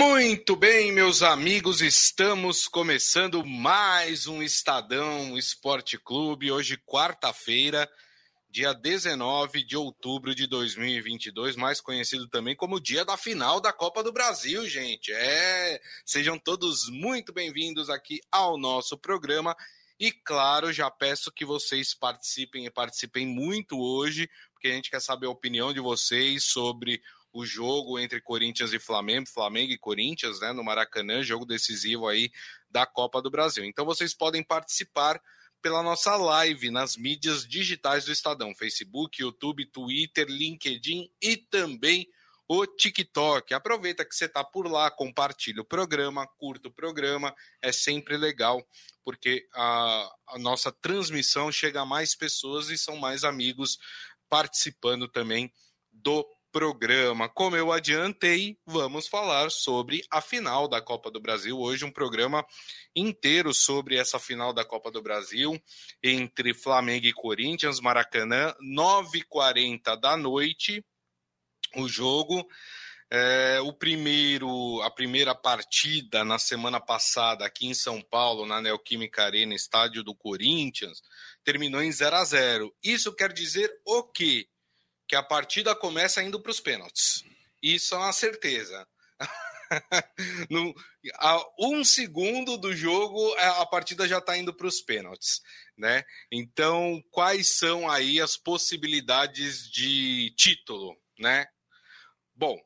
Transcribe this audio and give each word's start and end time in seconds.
Muito 0.00 0.56
bem, 0.56 0.90
meus 0.90 1.22
amigos, 1.22 1.82
estamos 1.82 2.66
começando 2.66 3.44
mais 3.44 4.26
um 4.26 4.42
Estadão 4.42 5.36
Esporte 5.36 5.98
Clube. 5.98 6.50
Hoje, 6.50 6.78
quarta-feira, 6.78 7.86
dia 8.48 8.72
19 8.72 9.62
de 9.62 9.76
outubro 9.76 10.34
de 10.34 10.46
2022, 10.46 11.54
mais 11.54 11.82
conhecido 11.82 12.26
também 12.28 12.56
como 12.56 12.80
dia 12.80 13.04
da 13.04 13.18
final 13.18 13.60
da 13.60 13.74
Copa 13.74 14.02
do 14.02 14.10
Brasil, 14.10 14.66
gente. 14.66 15.12
É, 15.12 15.78
sejam 16.06 16.38
todos 16.38 16.88
muito 16.88 17.30
bem-vindos 17.30 17.90
aqui 17.90 18.22
ao 18.32 18.56
nosso 18.56 18.96
programa. 18.96 19.54
E 19.98 20.10
claro, 20.10 20.72
já 20.72 20.90
peço 20.90 21.30
que 21.30 21.44
vocês 21.44 21.92
participem 21.92 22.64
e 22.64 22.70
participem 22.70 23.26
muito 23.26 23.78
hoje, 23.78 24.30
porque 24.54 24.68
a 24.68 24.72
gente 24.72 24.90
quer 24.90 25.02
saber 25.02 25.26
a 25.26 25.30
opinião 25.30 25.74
de 25.74 25.80
vocês 25.80 26.44
sobre 26.44 27.02
o 27.32 27.46
jogo 27.46 27.98
entre 27.98 28.20
Corinthians 28.20 28.72
e 28.72 28.78
Flamengo, 28.78 29.28
Flamengo 29.28 29.72
e 29.72 29.78
Corinthians, 29.78 30.40
né, 30.40 30.52
no 30.52 30.64
Maracanã, 30.64 31.22
jogo 31.22 31.44
decisivo 31.44 32.08
aí 32.08 32.30
da 32.68 32.86
Copa 32.86 33.22
do 33.22 33.30
Brasil. 33.30 33.64
Então 33.64 33.84
vocês 33.84 34.12
podem 34.14 34.42
participar 34.42 35.20
pela 35.62 35.82
nossa 35.82 36.16
live 36.16 36.70
nas 36.70 36.96
mídias 36.96 37.46
digitais 37.46 38.04
do 38.04 38.12
Estadão, 38.12 38.54
Facebook, 38.54 39.20
YouTube, 39.20 39.66
Twitter, 39.66 40.26
LinkedIn 40.26 41.10
e 41.20 41.36
também 41.36 42.08
o 42.48 42.66
TikTok. 42.66 43.54
Aproveita 43.54 44.04
que 44.04 44.14
você 44.14 44.24
está 44.24 44.42
por 44.42 44.66
lá, 44.66 44.90
compartilha 44.90 45.62
o 45.62 45.64
programa, 45.64 46.26
curta 46.26 46.68
o 46.68 46.72
programa, 46.72 47.34
é 47.62 47.70
sempre 47.70 48.16
legal, 48.16 48.66
porque 49.04 49.46
a, 49.54 50.10
a 50.28 50.38
nossa 50.38 50.72
transmissão 50.72 51.52
chega 51.52 51.82
a 51.82 51.86
mais 51.86 52.14
pessoas 52.16 52.68
e 52.68 52.76
são 52.76 52.96
mais 52.96 53.22
amigos 53.22 53.78
participando 54.28 55.06
também 55.06 55.52
do 55.92 56.26
programa. 56.52 57.28
Como 57.28 57.56
eu 57.56 57.72
adiantei, 57.72 58.58
vamos 58.66 59.06
falar 59.06 59.50
sobre 59.50 60.02
a 60.10 60.20
final 60.20 60.68
da 60.68 60.80
Copa 60.80 61.10
do 61.10 61.20
Brasil. 61.20 61.58
Hoje, 61.58 61.84
um 61.84 61.90
programa 61.90 62.44
inteiro 62.94 63.54
sobre 63.54 63.96
essa 63.96 64.18
final 64.18 64.52
da 64.52 64.64
Copa 64.64 64.90
do 64.90 65.02
Brasil 65.02 65.60
entre 66.02 66.52
Flamengo 66.52 67.06
e 67.06 67.12
Corinthians, 67.12 67.80
Maracanã, 67.80 68.54
9h40 68.62 70.00
da 70.00 70.16
noite. 70.16 70.84
O 71.76 71.88
jogo. 71.88 72.46
É, 73.12 73.58
o 73.62 73.72
primeiro, 73.72 74.80
a 74.82 74.90
primeira 74.90 75.34
partida 75.34 76.24
na 76.24 76.38
semana 76.38 76.78
passada 76.78 77.44
aqui 77.44 77.66
em 77.66 77.74
São 77.74 78.00
Paulo, 78.00 78.46
na 78.46 78.60
Neoquímica 78.60 79.24
Arena, 79.24 79.52
estádio 79.52 80.04
do 80.04 80.14
Corinthians, 80.14 81.02
terminou 81.42 81.82
em 81.82 81.90
0 81.90 82.14
a 82.14 82.24
0. 82.24 82.72
Isso 82.80 83.12
quer 83.12 83.32
dizer 83.32 83.68
o 83.84 84.04
quê? 84.04 84.46
Que 85.10 85.16
a 85.16 85.24
partida 85.24 85.74
começa 85.74 86.22
indo 86.22 86.40
para 86.40 86.52
os 86.52 86.60
pênaltis. 86.60 87.24
Isso 87.60 87.96
é 87.96 87.98
uma 87.98 88.12
certeza. 88.12 88.86
no, 90.48 90.72
a 91.16 91.44
um 91.58 91.82
segundo 91.82 92.56
do 92.56 92.72
jogo, 92.72 93.34
a 93.34 93.66
partida 93.66 94.06
já 94.06 94.18
está 94.18 94.38
indo 94.38 94.54
para 94.54 94.68
os 94.68 94.80
pênaltis. 94.80 95.40
Né? 95.76 96.04
Então, 96.30 97.02
quais 97.10 97.58
são 97.58 97.90
aí 97.90 98.20
as 98.20 98.36
possibilidades 98.36 99.68
de 99.68 100.32
título? 100.36 100.96
Né? 101.18 101.44
Bom, 102.32 102.56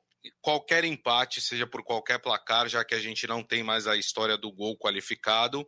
qualquer 0.43 0.85
empate, 0.85 1.41
seja 1.41 1.67
por 1.67 1.83
qualquer 1.83 2.19
placar, 2.19 2.69
já 2.69 2.85
que 2.85 2.95
a 2.95 3.01
gente 3.01 3.27
não 3.27 3.43
tem 3.43 3.63
mais 3.63 3.87
a 3.87 3.97
história 3.97 4.37
do 4.37 4.53
gol 4.53 4.77
qualificado, 4.77 5.67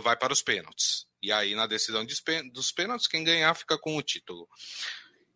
vai 0.00 0.16
para 0.16 0.32
os 0.32 0.42
pênaltis. 0.42 1.08
E 1.20 1.32
aí, 1.32 1.56
na 1.56 1.66
decisão 1.66 2.06
dos 2.06 2.70
pênaltis, 2.70 3.08
quem 3.08 3.24
ganhar 3.24 3.52
fica 3.56 3.76
com 3.76 3.96
o 3.96 4.02
título. 4.02 4.48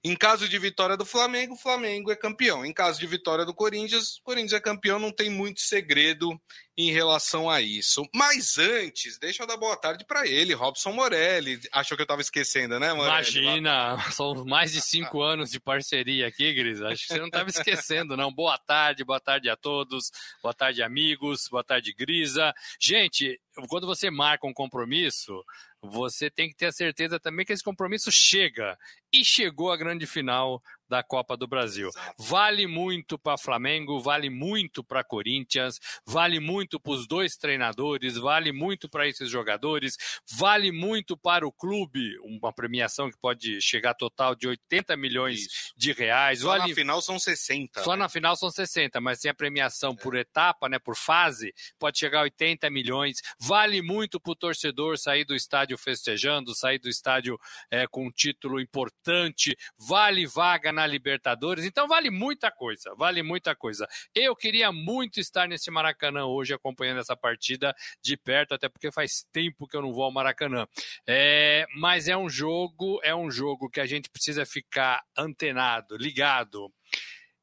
Em 0.04 0.16
caso 0.16 0.48
de 0.48 0.58
vitória 0.58 0.96
do 0.96 1.04
Flamengo, 1.04 1.54
o 1.54 1.58
Flamengo 1.58 2.10
é 2.10 2.16
campeão. 2.16 2.66
Em 2.66 2.72
caso 2.72 2.98
de 2.98 3.06
vitória 3.06 3.44
do 3.44 3.54
Corinthians, 3.54 4.16
o 4.16 4.22
Corinthians 4.24 4.52
é 4.52 4.60
campeão. 4.60 4.98
Não 4.98 5.12
tem 5.12 5.30
muito 5.30 5.60
segredo 5.60 6.30
em 6.76 6.90
relação 6.90 7.50
a 7.50 7.60
isso. 7.60 8.06
Mas 8.14 8.56
antes, 8.56 9.18
deixa 9.18 9.42
eu 9.42 9.46
dar 9.46 9.56
boa 9.56 9.76
tarde 9.76 10.04
para 10.06 10.26
ele, 10.26 10.54
Robson 10.54 10.92
Morelli. 10.92 11.60
Achou 11.70 11.96
que 11.96 12.02
eu 12.02 12.04
estava 12.04 12.22
esquecendo, 12.22 12.80
né, 12.80 12.92
Morelli? 12.92 13.12
Imagina, 13.12 13.98
são 14.12 14.44
mais 14.44 14.72
de 14.72 14.80
cinco 14.80 15.20
anos 15.22 15.50
de 15.50 15.60
parceria 15.60 16.26
aqui, 16.26 16.52
Gris. 16.54 16.80
Acho 16.80 17.02
que 17.02 17.12
você 17.12 17.18
não 17.18 17.26
estava 17.26 17.50
esquecendo, 17.50 18.16
não. 18.16 18.32
Boa 18.32 18.56
tarde, 18.58 19.04
boa 19.04 19.20
tarde 19.20 19.50
a 19.50 19.56
todos. 19.56 20.10
Boa 20.42 20.54
tarde, 20.54 20.82
amigos. 20.82 21.48
Boa 21.50 21.64
tarde, 21.64 21.92
Grisa. 21.92 22.54
Gente, 22.80 23.38
quando 23.68 23.86
você 23.86 24.10
marca 24.10 24.46
um 24.46 24.52
compromisso, 24.52 25.44
você 25.82 26.30
tem 26.30 26.48
que 26.48 26.54
ter 26.54 26.66
a 26.66 26.72
certeza 26.72 27.18
também 27.18 27.44
que 27.44 27.52
esse 27.52 27.62
compromisso 27.62 28.10
chega. 28.10 28.78
E 29.12 29.24
chegou 29.24 29.70
a 29.70 29.76
grande 29.76 30.06
final 30.06 30.62
da 30.92 31.02
Copa 31.02 31.38
do 31.38 31.46
Brasil. 31.46 31.88
Vale 32.18 32.66
muito 32.66 33.18
para 33.18 33.38
Flamengo, 33.38 33.98
vale 33.98 34.28
muito 34.28 34.84
para 34.84 35.02
Corinthians, 35.02 35.80
vale 36.04 36.38
muito 36.38 36.78
para 36.78 36.92
os 36.92 37.06
dois 37.06 37.34
treinadores, 37.34 38.18
vale 38.18 38.52
muito 38.52 38.90
para 38.90 39.08
esses 39.08 39.30
jogadores, 39.30 39.96
vale 40.30 40.70
muito 40.70 41.16
para 41.16 41.46
o 41.46 41.50
clube, 41.50 42.18
uma 42.18 42.52
premiação 42.52 43.10
que 43.10 43.16
pode 43.16 43.58
chegar 43.62 43.92
a 43.92 43.94
total 43.94 44.34
de 44.34 44.46
80 44.46 44.94
milhões 44.98 45.46
Isso. 45.46 45.72
de 45.74 45.92
reais. 45.92 46.40
Só 46.40 46.48
vale... 46.48 46.68
na 46.68 46.74
final 46.74 47.00
são 47.00 47.18
60. 47.18 47.82
Só 47.82 47.92
né? 47.92 47.96
na 48.00 48.08
final 48.10 48.36
são 48.36 48.50
60, 48.50 49.00
mas 49.00 49.18
tem 49.20 49.30
a 49.30 49.34
premiação 49.34 49.92
é. 49.92 49.96
por 49.96 50.14
etapa, 50.14 50.68
né, 50.68 50.78
por 50.78 50.94
fase, 50.94 51.54
pode 51.78 51.98
chegar 51.98 52.18
a 52.18 52.24
80 52.24 52.68
milhões. 52.68 53.22
Vale 53.40 53.80
muito 53.80 54.20
para 54.20 54.32
o 54.32 54.36
torcedor 54.36 54.98
sair 54.98 55.24
do 55.24 55.34
estádio 55.34 55.78
festejando, 55.78 56.54
sair 56.54 56.78
do 56.78 56.90
estádio 56.90 57.38
é, 57.70 57.86
com 57.86 58.08
um 58.08 58.10
título 58.10 58.60
importante, 58.60 59.56
vale 59.78 60.26
vaga 60.26 60.70
na 60.70 60.81
na 60.82 60.86
Libertadores. 60.86 61.64
Então 61.64 61.86
vale 61.86 62.10
muita 62.10 62.50
coisa, 62.50 62.94
vale 62.96 63.22
muita 63.22 63.54
coisa. 63.54 63.86
Eu 64.14 64.34
queria 64.34 64.72
muito 64.72 65.20
estar 65.20 65.46
nesse 65.46 65.70
Maracanã 65.70 66.26
hoje 66.26 66.52
acompanhando 66.52 67.00
essa 67.00 67.16
partida 67.16 67.74
de 68.02 68.16
perto, 68.16 68.54
até 68.54 68.68
porque 68.68 68.90
faz 68.90 69.24
tempo 69.32 69.66
que 69.66 69.76
eu 69.76 69.82
não 69.82 69.92
vou 69.92 70.04
ao 70.04 70.12
Maracanã. 70.12 70.66
É, 71.06 71.66
mas 71.76 72.08
é 72.08 72.16
um 72.16 72.28
jogo, 72.28 73.00
é 73.02 73.14
um 73.14 73.30
jogo 73.30 73.70
que 73.70 73.80
a 73.80 73.86
gente 73.86 74.10
precisa 74.10 74.44
ficar 74.44 75.02
antenado, 75.16 75.96
ligado. 75.96 76.72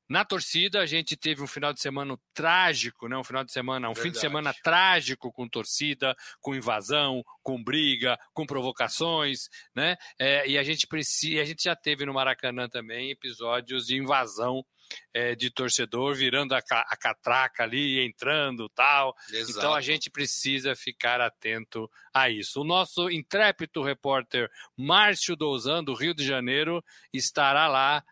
Na 0.10 0.26
torcida, 0.26 0.82
a 0.82 0.86
gente 0.88 1.16
teve 1.16 1.44
um 1.44 1.48
final 1.48 1.72
de 1.72 1.80
semana 1.80 2.18
trágico, 2.34 3.08
né? 3.08 3.16
Um 3.16 3.24
final 3.24 3.44
de 3.44 3.52
semana, 3.52 3.88
um 3.88 3.94
Verdade. 3.94 4.10
fim 4.10 4.12
de 4.12 4.20
semana 4.20 4.54
trágico 4.64 5.32
com 5.32 5.48
torcida, 5.48 6.16
com 6.42 6.56
invasão, 6.56 7.24
com 7.44 7.64
briga, 7.64 8.18
com 8.34 8.46
provocações, 8.46 9.50
né? 9.76 9.96
É, 10.18 10.50
e 10.50 10.58
a 10.58 10.64
gente 10.64 10.88
precisa, 10.88 11.42
a 11.42 11.46
gente 11.46 11.64
já 11.64 11.76
teve 11.76 12.06
no 12.06 12.14
Maracanã 12.14 12.68
também 12.68 13.12
episódios 13.12 13.86
de 13.86 13.98
invasão 13.98 14.66
é, 15.14 15.36
de 15.36 15.52
torcedor 15.52 16.16
virando 16.16 16.54
a, 16.54 16.58
a, 16.58 16.98
catraca 16.98 17.64
ali, 17.64 18.04
entrando 18.04 18.70
tal. 18.70 19.16
Exato. 19.32 19.52
Então 19.52 19.74
a 19.74 19.82
gente 19.82 20.10
precisa 20.10 20.76
ficar 20.76 21.22
atento 21.22 21.90
a 22.14 22.30
isso. 22.30 22.62
O 22.62 22.66
nosso 22.66 23.10
intrépido 23.10 23.84
repórter 23.84 24.50
Márcio 24.76 25.36
Douzan, 25.36 25.84
do 25.84 25.94
Rio 25.94 26.14
de 26.14 26.26
Janeiro, 26.26 26.84
estará 27.14 27.68
lá 27.68 28.04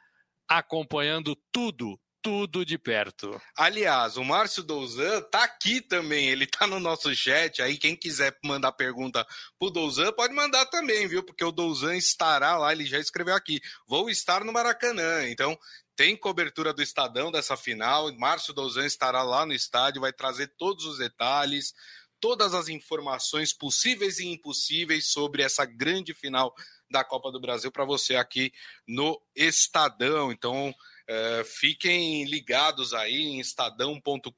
acompanhando 0.47 1.35
tudo, 1.51 1.99
tudo 2.21 2.65
de 2.65 2.77
perto. 2.77 3.39
Aliás, 3.55 4.17
o 4.17 4.23
Márcio 4.23 4.63
Douzan 4.63 5.21
tá 5.31 5.43
aqui 5.43 5.81
também, 5.81 6.27
ele 6.27 6.45
tá 6.45 6.67
no 6.67 6.79
nosso 6.79 7.15
chat 7.15 7.61
aí, 7.61 7.77
quem 7.77 7.95
quiser 7.95 8.37
mandar 8.43 8.71
pergunta 8.73 9.25
pro 9.57 9.69
Douzan, 9.69 10.11
pode 10.11 10.33
mandar 10.33 10.65
também, 10.65 11.07
viu? 11.07 11.23
Porque 11.23 11.43
o 11.43 11.51
Douzan 11.51 11.95
estará 11.95 12.57
lá, 12.57 12.71
ele 12.71 12.85
já 12.85 12.99
escreveu 12.99 13.35
aqui, 13.35 13.61
vou 13.87 14.09
estar 14.09 14.43
no 14.43 14.51
Maracanã, 14.51 15.27
então 15.29 15.57
tem 15.95 16.15
cobertura 16.15 16.73
do 16.73 16.81
Estadão 16.81 17.31
dessa 17.31 17.57
final, 17.57 18.13
Márcio 18.17 18.53
Douzan 18.53 18.85
estará 18.85 19.23
lá 19.23 19.45
no 19.45 19.53
estádio, 19.53 20.01
vai 20.01 20.13
trazer 20.13 20.53
todos 20.57 20.85
os 20.85 20.97
detalhes, 20.97 21.73
todas 22.19 22.53
as 22.53 22.67
informações 22.67 23.53
possíveis 23.53 24.19
e 24.19 24.27
impossíveis 24.27 25.07
sobre 25.07 25.43
essa 25.43 25.65
grande 25.65 26.13
final 26.13 26.53
da 26.89 27.03
Copa 27.03 27.31
do 27.31 27.39
Brasil 27.39 27.71
para 27.71 27.85
você 27.85 28.15
aqui 28.15 28.51
no 28.87 29.21
Estadão. 29.35 30.31
Então, 30.31 30.73
é, 31.07 31.43
fiquem 31.45 32.25
ligados 32.25 32.93
aí 32.93 33.15
em 33.15 33.39
estadão.com.br 33.39 34.31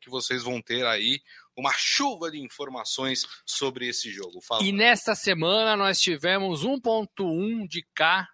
que 0.00 0.08
vocês 0.08 0.42
vão 0.42 0.62
ter 0.62 0.86
aí 0.86 1.20
uma 1.56 1.72
chuva 1.72 2.30
de 2.30 2.40
informações 2.40 3.26
sobre 3.44 3.88
esse 3.88 4.10
jogo. 4.10 4.40
Fala. 4.40 4.62
E 4.62 4.72
nesta 4.72 5.14
semana 5.14 5.76
nós 5.76 6.00
tivemos 6.00 6.64
1.1 6.64 7.66
de 7.68 7.86
K, 7.94 8.26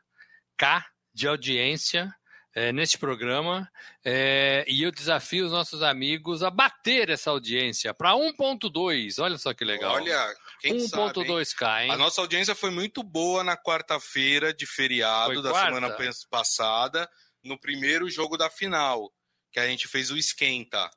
K 0.57 0.87
de 1.13 1.27
audiência 1.27 2.15
é, 2.55 2.73
neste 2.73 2.97
programa 2.97 3.69
é, 4.05 4.65
e 4.69 4.83
eu 4.83 4.93
desafio 4.93 5.47
os 5.47 5.53
nossos 5.53 5.83
amigos 5.83 6.43
a 6.43 6.51
bater 6.51 7.11
essa 7.11 7.31
audiência 7.31 7.93
para 7.93 8.13
1.2. 8.13 9.21
Olha 9.21 9.37
só 9.37 9.53
que 9.53 9.65
legal. 9.65 9.95
Olha, 9.95 10.35
1.2K, 10.65 11.85
hein? 11.85 11.91
A 11.91 11.97
nossa 11.97 12.21
audiência 12.21 12.55
foi 12.55 12.71
muito 12.71 13.03
boa 13.03 13.43
na 13.43 13.57
quarta-feira 13.57 14.55
de 14.55 14.67
feriado 14.67 15.35
foi 15.35 15.43
da 15.43 15.51
quarta? 15.51 15.75
semana 15.75 15.97
passada, 16.31 17.11
no 17.43 17.59
primeiro 17.59 18.09
jogo 18.09 18.37
da 18.37 18.49
final, 18.49 19.13
que 19.51 19.59
a 19.59 19.67
gente 19.67 19.89
fez 19.89 20.11
o 20.11 20.17
esquenta. 20.17 20.89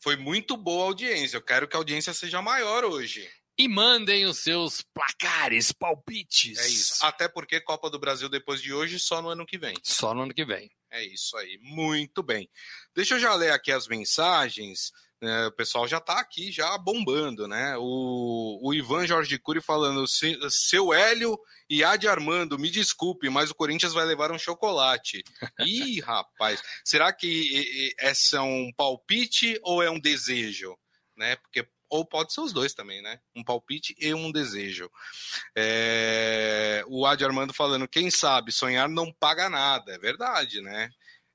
Foi 0.00 0.16
muito 0.16 0.56
boa 0.56 0.84
a 0.84 0.88
audiência. 0.88 1.36
Eu 1.36 1.42
quero 1.42 1.68
que 1.68 1.76
a 1.76 1.78
audiência 1.78 2.14
seja 2.14 2.40
maior 2.40 2.84
hoje. 2.84 3.28
E 3.56 3.68
mandem 3.68 4.24
os 4.24 4.38
seus 4.38 4.82
placares, 4.94 5.72
palpites. 5.72 6.58
É 6.58 6.66
isso. 6.66 7.04
Até 7.04 7.28
porque 7.28 7.60
Copa 7.60 7.90
do 7.90 7.98
Brasil 7.98 8.28
depois 8.28 8.62
de 8.62 8.72
hoje 8.72 8.98
só 8.98 9.20
no 9.20 9.28
ano 9.28 9.44
que 9.44 9.58
vem. 9.58 9.74
Só 9.82 10.14
no 10.14 10.22
ano 10.22 10.34
que 10.34 10.44
vem. 10.44 10.70
É 10.92 11.02
isso 11.02 11.38
aí, 11.38 11.58
muito 11.62 12.22
bem. 12.22 12.50
Deixa 12.94 13.14
eu 13.14 13.18
já 13.18 13.34
ler 13.34 13.50
aqui 13.50 13.72
as 13.72 13.88
mensagens. 13.88 14.92
É, 15.22 15.46
o 15.46 15.52
pessoal 15.52 15.88
já 15.88 15.96
está 15.96 16.20
aqui, 16.20 16.52
já 16.52 16.76
bombando, 16.76 17.48
né? 17.48 17.76
O, 17.78 18.58
o 18.60 18.74
Ivan 18.74 19.06
Jorge 19.06 19.38
Cury 19.38 19.62
falando, 19.62 20.04
seu 20.50 20.92
Hélio 20.92 21.38
e 21.70 21.82
Adi 21.82 22.06
Armando, 22.06 22.58
me 22.58 22.68
desculpe, 22.68 23.30
mas 23.30 23.50
o 23.50 23.54
Corinthians 23.54 23.94
vai 23.94 24.04
levar 24.04 24.30
um 24.32 24.38
chocolate. 24.38 25.24
Ih, 25.60 26.00
rapaz, 26.00 26.62
será 26.84 27.10
que 27.10 27.94
esse 27.98 28.36
é 28.36 28.40
um 28.42 28.70
palpite 28.76 29.58
ou 29.62 29.82
é 29.82 29.90
um 29.90 29.98
desejo? 29.98 30.76
Né? 31.16 31.36
Porque 31.36 31.66
ou 31.92 32.06
pode 32.06 32.32
ser 32.32 32.40
os 32.40 32.54
dois 32.54 32.72
também, 32.72 33.02
né? 33.02 33.20
Um 33.36 33.44
palpite 33.44 33.94
e 34.00 34.14
um 34.14 34.32
desejo. 34.32 34.90
É... 35.54 36.82
O 36.88 37.04
Adi 37.04 37.22
Armando 37.22 37.52
falando, 37.52 37.86
quem 37.86 38.10
sabe, 38.10 38.50
sonhar 38.50 38.88
não 38.88 39.12
paga 39.12 39.50
nada. 39.50 39.92
É 39.92 39.98
verdade, 39.98 40.62
né? 40.62 40.88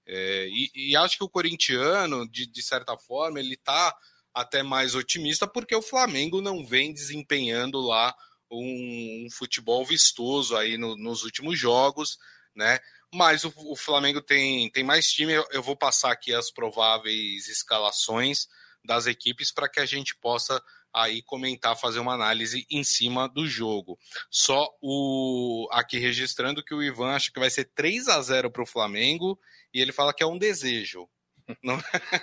É, 0.07 0.47
e, 0.49 0.71
e, 0.73 0.95
acho 0.95 1.15
que 1.17 1.23
o 1.23 1.29
corintiano, 1.29 2.27
de, 2.27 2.47
de 2.47 2.63
certa 2.63 2.97
forma, 2.97 3.39
ele 3.39 3.53
está 3.53 3.95
até 4.33 4.63
mais 4.63 4.95
otimista 4.95 5.45
porque 5.45 5.75
o 5.75 5.81
Flamengo 5.81 6.41
não 6.41 6.65
vem 6.65 6.91
desempenhando 6.91 7.79
lá 7.79 8.15
um, 8.49 9.25
um 9.25 9.29
futebol 9.29 9.85
vistoso 9.85 10.55
aí 10.55 10.75
no, 10.75 10.95
nos 10.95 11.23
últimos 11.23 11.59
jogos, 11.59 12.17
né? 12.55 12.79
Mas 13.13 13.43
o, 13.43 13.53
o, 13.57 13.75
Flamengo 13.75 14.21
tem, 14.21 14.71
tem 14.71 14.83
mais 14.83 15.11
time. 15.11 15.33
Eu, 15.33 15.45
eu 15.51 15.61
vou 15.61 15.75
passar 15.75 16.11
aqui 16.11 16.33
as 16.33 16.49
prováveis 16.49 17.47
escalações 17.47 18.47
das 18.87 19.05
equipes 19.05 19.51
para 19.51 19.69
que 19.69 19.79
a 19.79 19.85
gente 19.85 20.15
possa 20.15 20.59
aí 20.93 21.21
comentar, 21.21 21.77
fazer 21.77 21.99
uma 21.99 22.13
análise 22.13 22.65
em 22.71 22.83
cima 22.83 23.27
do 23.27 23.45
jogo. 23.45 23.99
Só 24.31 24.67
o 24.81 25.67
aqui 25.71 25.99
registrando 25.99 26.63
que 26.63 26.73
o 26.73 26.81
Ivan 26.81 27.11
acha 27.11 27.29
que 27.31 27.39
vai 27.39 27.49
ser 27.49 27.65
3 27.75 28.07
a 28.07 28.21
0 28.21 28.49
para 28.49 28.63
o 28.63 28.67
Flamengo 28.67 29.37
e 29.73 29.81
ele 29.81 29.91
fala 29.91 30.13
que 30.13 30.23
é 30.23 30.27
um 30.27 30.37
desejo. 30.37 31.07
Não... 31.63 31.77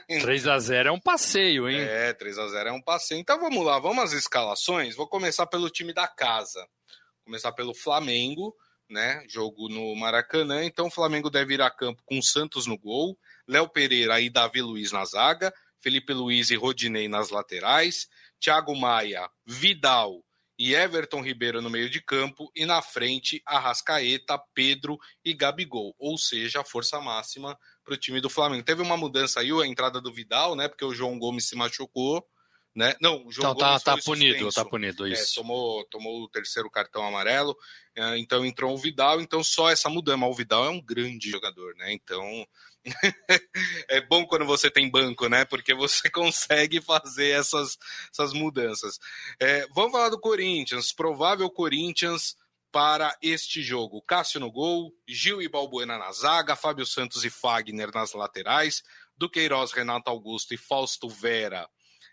3 0.08 0.48
a 0.48 0.58
0 0.58 0.88
é 0.88 0.92
um 0.92 1.00
passeio, 1.00 1.68
hein? 1.68 1.80
É, 1.80 2.12
3 2.12 2.38
a 2.38 2.48
0 2.48 2.68
é 2.70 2.72
um 2.72 2.82
passeio. 2.82 3.20
Então 3.20 3.38
vamos 3.38 3.64
lá, 3.64 3.78
vamos 3.78 4.02
às 4.02 4.12
escalações. 4.12 4.96
Vou 4.96 5.06
começar 5.06 5.46
pelo 5.46 5.70
time 5.70 5.92
da 5.92 6.08
casa. 6.08 6.60
Vou 6.60 7.26
começar 7.26 7.52
pelo 7.52 7.74
Flamengo, 7.74 8.54
né? 8.88 9.24
Jogo 9.28 9.68
no 9.68 9.94
Maracanã. 9.94 10.64
Então 10.64 10.86
o 10.86 10.90
Flamengo 10.90 11.30
deve 11.30 11.54
ir 11.54 11.62
a 11.62 11.70
campo 11.70 12.02
com 12.04 12.20
Santos 12.20 12.66
no 12.66 12.78
gol, 12.78 13.16
Léo 13.46 13.68
Pereira 13.68 14.20
e 14.20 14.28
Davi 14.28 14.60
Luiz 14.62 14.92
na 14.92 15.04
zaga, 15.04 15.52
Felipe 15.84 16.14
Luiz 16.14 16.48
e 16.48 16.56
Rodinei 16.56 17.08
nas 17.08 17.28
laterais, 17.28 18.08
Thiago 18.40 18.74
Maia, 18.74 19.28
Vidal 19.44 20.24
e 20.58 20.74
Everton 20.74 21.20
Ribeiro 21.20 21.60
no 21.60 21.68
meio 21.68 21.90
de 21.90 22.00
campo 22.00 22.50
e 22.56 22.64
na 22.64 22.80
frente 22.80 23.42
Arrascaeta, 23.44 24.40
Pedro 24.54 24.98
e 25.22 25.34
Gabigol, 25.34 25.94
ou 25.98 26.16
seja, 26.16 26.62
a 26.62 26.64
força 26.64 26.98
máxima 27.02 27.58
para 27.84 27.92
o 27.92 27.98
time 27.98 28.18
do 28.18 28.30
Flamengo. 28.30 28.64
Teve 28.64 28.80
uma 28.80 28.96
mudança 28.96 29.40
aí, 29.40 29.50
a 29.52 29.66
entrada 29.66 30.00
do 30.00 30.10
Vidal, 30.10 30.56
né? 30.56 30.68
Porque 30.68 30.86
o 30.86 30.94
João 30.94 31.18
Gomes 31.18 31.46
se 31.46 31.54
machucou. 31.54 32.26
Né? 32.74 32.96
Não, 32.98 33.24
o 33.26 33.30
João 33.30 33.52
então, 33.52 33.68
Gomes 33.68 33.82
tá, 33.82 33.94
tá 33.94 34.02
punido, 34.02 34.52
tá 34.52 34.64
punido 34.64 35.06
isso. 35.06 35.32
É, 35.32 35.42
tomou, 35.42 35.84
tomou 35.90 36.22
o 36.22 36.28
terceiro 36.30 36.70
cartão 36.70 37.06
amarelo, 37.06 37.54
é, 37.94 38.16
então 38.16 38.44
entrou 38.44 38.72
o 38.72 38.78
Vidal, 38.78 39.20
então 39.20 39.44
só 39.44 39.70
essa 39.70 39.90
mudança. 39.90 40.16
Mas 40.16 40.30
o 40.30 40.34
Vidal 40.34 40.64
é 40.64 40.70
um 40.70 40.80
grande 40.80 41.30
jogador, 41.30 41.74
né? 41.76 41.92
Então 41.92 42.46
é 43.88 44.00
bom 44.02 44.26
quando 44.26 44.44
você 44.44 44.70
tem 44.70 44.90
banco, 44.90 45.28
né? 45.28 45.44
Porque 45.44 45.74
você 45.74 46.08
consegue 46.10 46.80
fazer 46.80 47.30
essas, 47.30 47.78
essas 48.10 48.32
mudanças. 48.32 48.98
É, 49.40 49.66
vamos 49.74 49.92
falar 49.92 50.10
do 50.10 50.20
Corinthians. 50.20 50.92
Provável 50.92 51.48
Corinthians 51.50 52.36
para 52.70 53.16
este 53.22 53.62
jogo. 53.62 54.02
Cássio 54.02 54.40
no 54.40 54.50
gol, 54.50 54.92
Gil 55.06 55.40
e 55.40 55.48
Balbuena 55.48 55.96
na 55.96 56.10
zaga, 56.12 56.56
Fábio 56.56 56.84
Santos 56.84 57.24
e 57.24 57.30
Fagner 57.30 57.90
nas 57.94 58.12
laterais, 58.12 58.82
Duqueiroz, 59.16 59.72
Renato 59.72 60.10
Augusto 60.10 60.52
e 60.52 60.56
Fausto 60.56 61.08
Vera. 61.08 61.68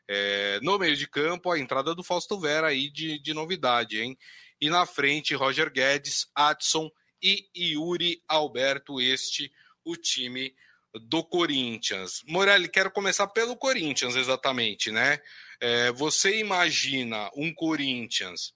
É, 0.08 0.60
no 0.62 0.78
meio 0.78 0.96
de 0.96 1.08
campo, 1.08 1.52
a 1.52 1.60
entrada 1.60 1.96
do 1.96 2.04
Fausto 2.04 2.40
Vera 2.40 2.68
aí 2.68 2.90
de, 2.90 3.20
de 3.20 3.34
novidade, 3.34 4.00
hein? 4.00 4.18
E 4.60 4.70
na 4.70 4.86
frente, 4.86 5.34
Roger 5.34 5.72
Guedes, 5.72 6.28
Adson 6.36 6.92
e 7.22 7.50
Yuri 7.56 8.22
Alberto, 8.28 9.02
este 9.02 9.52
o 9.86 9.96
time 9.96 10.54
do 10.94 11.24
Corinthians. 11.24 12.22
Morelli, 12.28 12.68
quero 12.68 12.92
começar 12.92 13.28
pelo 13.28 13.56
Corinthians, 13.56 14.16
exatamente, 14.16 14.92
né? 14.92 15.20
É, 15.60 15.92
você 15.92 16.40
imagina 16.40 17.30
um 17.36 17.54
Corinthians 17.54 18.54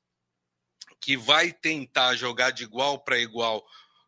que 1.00 1.16
vai 1.16 1.51
tentar 1.51 2.16
jogar 2.16 2.51
de 2.51 2.63
igual 2.63 3.04
para 3.04 3.19
igual 3.19 3.63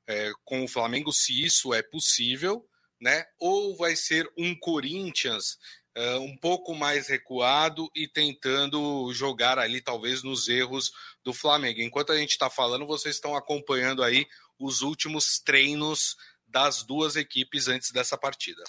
é, 0.07 0.31
com 0.43 0.63
o 0.63 0.67
Flamengo, 0.67 1.11
se 1.11 1.43
isso 1.43 1.73
é 1.73 1.81
possível, 1.81 2.67
né? 2.99 3.25
Ou 3.39 3.75
vai 3.77 3.95
ser 3.95 4.29
um 4.37 4.57
Corinthians 4.57 5.57
é, 5.95 6.15
um 6.17 6.35
pouco 6.37 6.75
mais 6.75 7.07
recuado 7.07 7.89
e 7.95 8.07
tentando 8.07 9.11
jogar 9.13 9.57
ali, 9.57 9.81
talvez, 9.81 10.23
nos 10.23 10.47
erros 10.47 10.91
do 11.23 11.33
Flamengo. 11.33 11.81
Enquanto 11.81 12.11
a 12.11 12.17
gente 12.17 12.31
está 12.31 12.49
falando, 12.49 12.85
vocês 12.85 13.15
estão 13.15 13.35
acompanhando 13.35 14.03
aí 14.03 14.27
os 14.59 14.81
últimos 14.81 15.39
treinos 15.39 16.15
das 16.57 16.81
duas 16.81 17.15
equipes 17.15 17.67
antes 17.67 17.91
dessa 17.91 18.17
partida. 18.17 18.63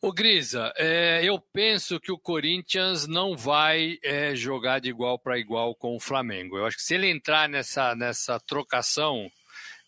O 0.00 0.12
Grisa, 0.12 0.72
é, 0.76 1.20
eu 1.24 1.38
penso 1.52 1.98
que 1.98 2.12
o 2.12 2.18
Corinthians 2.18 3.06
não 3.06 3.36
vai 3.36 3.98
é, 4.02 4.34
jogar 4.34 4.78
de 4.78 4.88
igual 4.88 5.18
para 5.18 5.38
igual 5.38 5.74
com 5.74 5.94
o 5.94 6.00
Flamengo. 6.00 6.56
Eu 6.56 6.66
acho 6.66 6.76
que 6.76 6.82
se 6.84 6.94
ele 6.94 7.10
entrar 7.10 7.48
nessa, 7.48 7.94
nessa 7.94 8.38
trocação, 8.40 9.28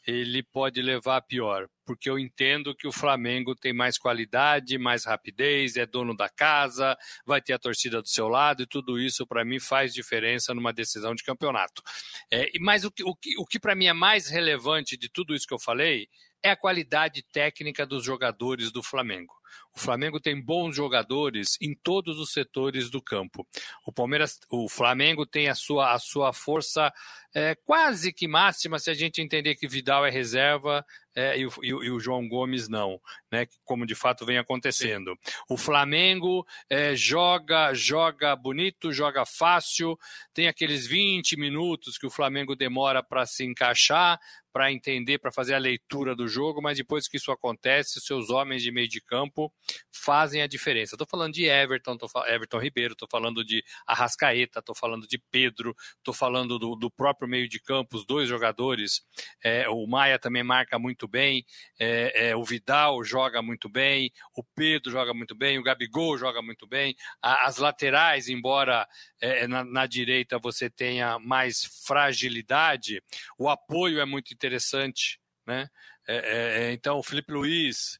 ele 0.05 0.43
pode 0.43 0.83
levar 0.83 1.19
a 1.19 1.23
pior, 1.23 1.69
porque 1.87 2.11
eu 2.11 2.19
entendo 2.19 2.75
que 2.75 2.89
o 2.89 2.93
Flamengo 2.93 3.55
tem 3.55 3.73
mais 3.73 3.97
qualidade, 3.97 4.77
mais 4.77 5.05
rapidez, 5.05 5.77
é 5.77 5.87
dono 5.87 6.15
da 6.15 6.29
casa, 6.29 6.97
vai 7.25 7.41
ter 7.41 7.53
a 7.53 7.59
torcida 7.59 8.03
do 8.03 8.09
seu 8.09 8.27
lado 8.29 8.65
e 8.65 8.67
tudo 8.67 9.01
isso 9.01 9.25
para 9.27 9.45
mim 9.45 9.61
faz 9.61 9.95
diferença 9.95 10.53
numa 10.53 10.73
decisão 10.73 11.15
de 11.15 11.23
campeonato. 11.23 11.83
É, 12.31 12.51
mas 12.61 12.85
o 12.85 12.91
que, 12.91 13.05
o 13.05 13.15
que, 13.15 13.39
o 13.39 13.47
que 13.47 13.61
para 13.61 13.77
mim 13.77 13.87
é 13.87 13.93
mais 13.93 14.29
relevante 14.29 14.97
de 14.97 15.09
tudo 15.09 15.35
isso 15.35 15.47
que 15.47 15.55
eu 15.55 15.59
falei 15.59 16.09
é 16.43 16.51
a 16.51 16.57
qualidade 16.57 17.23
técnica 17.33 17.87
dos 17.87 18.05
jogadores 18.05 18.73
do 18.73 18.83
Flamengo. 18.83 19.35
O 19.75 19.81
Flamengo 19.81 20.21
tem 20.21 20.41
bons 20.41 20.77
jogadores 20.77 21.57
em 21.61 21.75
todos 21.75 22.19
os 22.19 22.33
setores 22.33 22.91
do 22.91 23.01
campo. 23.01 23.47
O 23.87 23.93
Palmeiras, 23.93 24.39
o 24.51 24.69
Flamengo 24.69 25.25
tem 25.25 25.49
a 25.49 25.55
sua, 25.55 25.93
a 25.93 25.99
sua 25.99 26.33
força 26.33 26.93
é, 27.35 27.55
quase 27.65 28.13
que 28.13 28.29
máxima 28.29 28.79
se 28.79 28.91
a 28.91 28.95
gente 28.95 29.23
entender 29.23 29.55
que 29.55 29.67
Vidal 29.67 30.05
é 30.05 30.11
reserva 30.11 30.85
é, 31.15 31.39
e, 31.39 31.47
o, 31.47 31.53
e, 31.63 31.91
o, 31.91 32.01
João 32.01 32.29
Gomes 32.29 32.69
não, 32.69 33.01
né? 33.31 33.47
Como 33.65 33.87
de 33.87 33.95
fato 33.95 34.27
vem 34.27 34.39
acontecendo. 34.39 35.19
O 35.49 35.57
Flamengo 35.57 36.47
é, 36.69 36.95
joga, 36.95 37.73
joga 37.73 38.37
bonito, 38.37 38.93
joga 38.93 39.25
fácil, 39.25 39.99
tem 40.35 40.49
aqueles 40.49 40.87
20 40.87 41.39
minutos 41.39 41.97
que 41.97 42.07
o 42.07 42.11
Flamengo 42.11 42.55
demora 42.55 43.03
para 43.03 43.25
se 43.25 43.45
encaixar, 43.45 44.19
para 44.53 44.71
entender, 44.71 45.19
para 45.19 45.33
fazer 45.33 45.55
a 45.55 45.59
leitura 45.59 46.15
do 46.15 46.29
jogo, 46.29 46.61
mas 46.61 46.77
depois 46.77 47.09
que 47.09 47.17
isso 47.17 47.33
acontece, 47.33 48.01
seus 48.01 48.31
homens 48.31 48.63
de 48.63 48.71
meio 48.71 48.89
de 48.89 49.01
campo 49.01 49.53
fazem 49.91 50.43
a 50.43 50.47
diferença. 50.47 50.95
Estou 50.95 51.07
falando 51.07 51.33
de 51.33 51.47
Everton, 51.47 51.97
tô, 51.97 52.07
Everton 52.27 52.59
Ribeiro, 52.59 52.93
estou 52.93 53.09
falando 53.11 53.45
de 53.45 53.65
Arrascaeta, 53.87 54.59
estou 54.59 54.75
falando 54.75 55.07
de 55.07 55.19
Pedro, 55.31 55.75
estou 55.97 56.13
falando 56.13 56.59
do, 56.59 56.77
do, 56.77 56.91
próprio 56.91 57.29
meio 57.29 57.49
de 57.49 57.59
campo, 57.61 57.97
os 57.97 58.05
dois 58.05 58.29
jogadores. 58.29 59.03
É, 59.43 59.69
o 59.69 59.87
Maia 59.87 60.19
também 60.19 60.43
marca 60.43 60.79
muito 60.79 61.09
bem, 61.09 61.45
é, 61.79 62.31
é, 62.31 62.37
o 62.37 62.45
Vidal 62.45 63.03
joga 63.05 63.41
muito 63.41 63.69
bem, 63.69 64.13
o 64.37 64.45
Pedro 64.45 64.91
joga 64.93 65.15
muito 65.15 65.35
bem, 65.35 65.59
o 65.59 65.63
Gabigol 65.63 66.19
joga 66.19 66.43
muito 66.43 66.67
bem, 66.67 66.95
a, 67.23 67.47
as 67.47 67.57
laterais, 67.57 68.29
embora 68.29 68.87
é, 69.21 69.47
na, 69.47 69.65
na 69.65 69.87
direita 69.87 70.39
você 70.39 70.69
tenha 70.69 71.19
mais 71.19 71.65
fragilidade, 71.87 73.03
o 73.39 73.49
apoio 73.49 74.01
é 74.01 74.05
muito 74.05 74.33
interessante, 74.47 75.21
né? 75.47 75.69
É, 76.07 76.17
é, 76.17 76.65
é, 76.65 76.73
então, 76.73 76.99
o 76.99 77.03
Felipe 77.03 77.33
Luiz, 77.33 77.99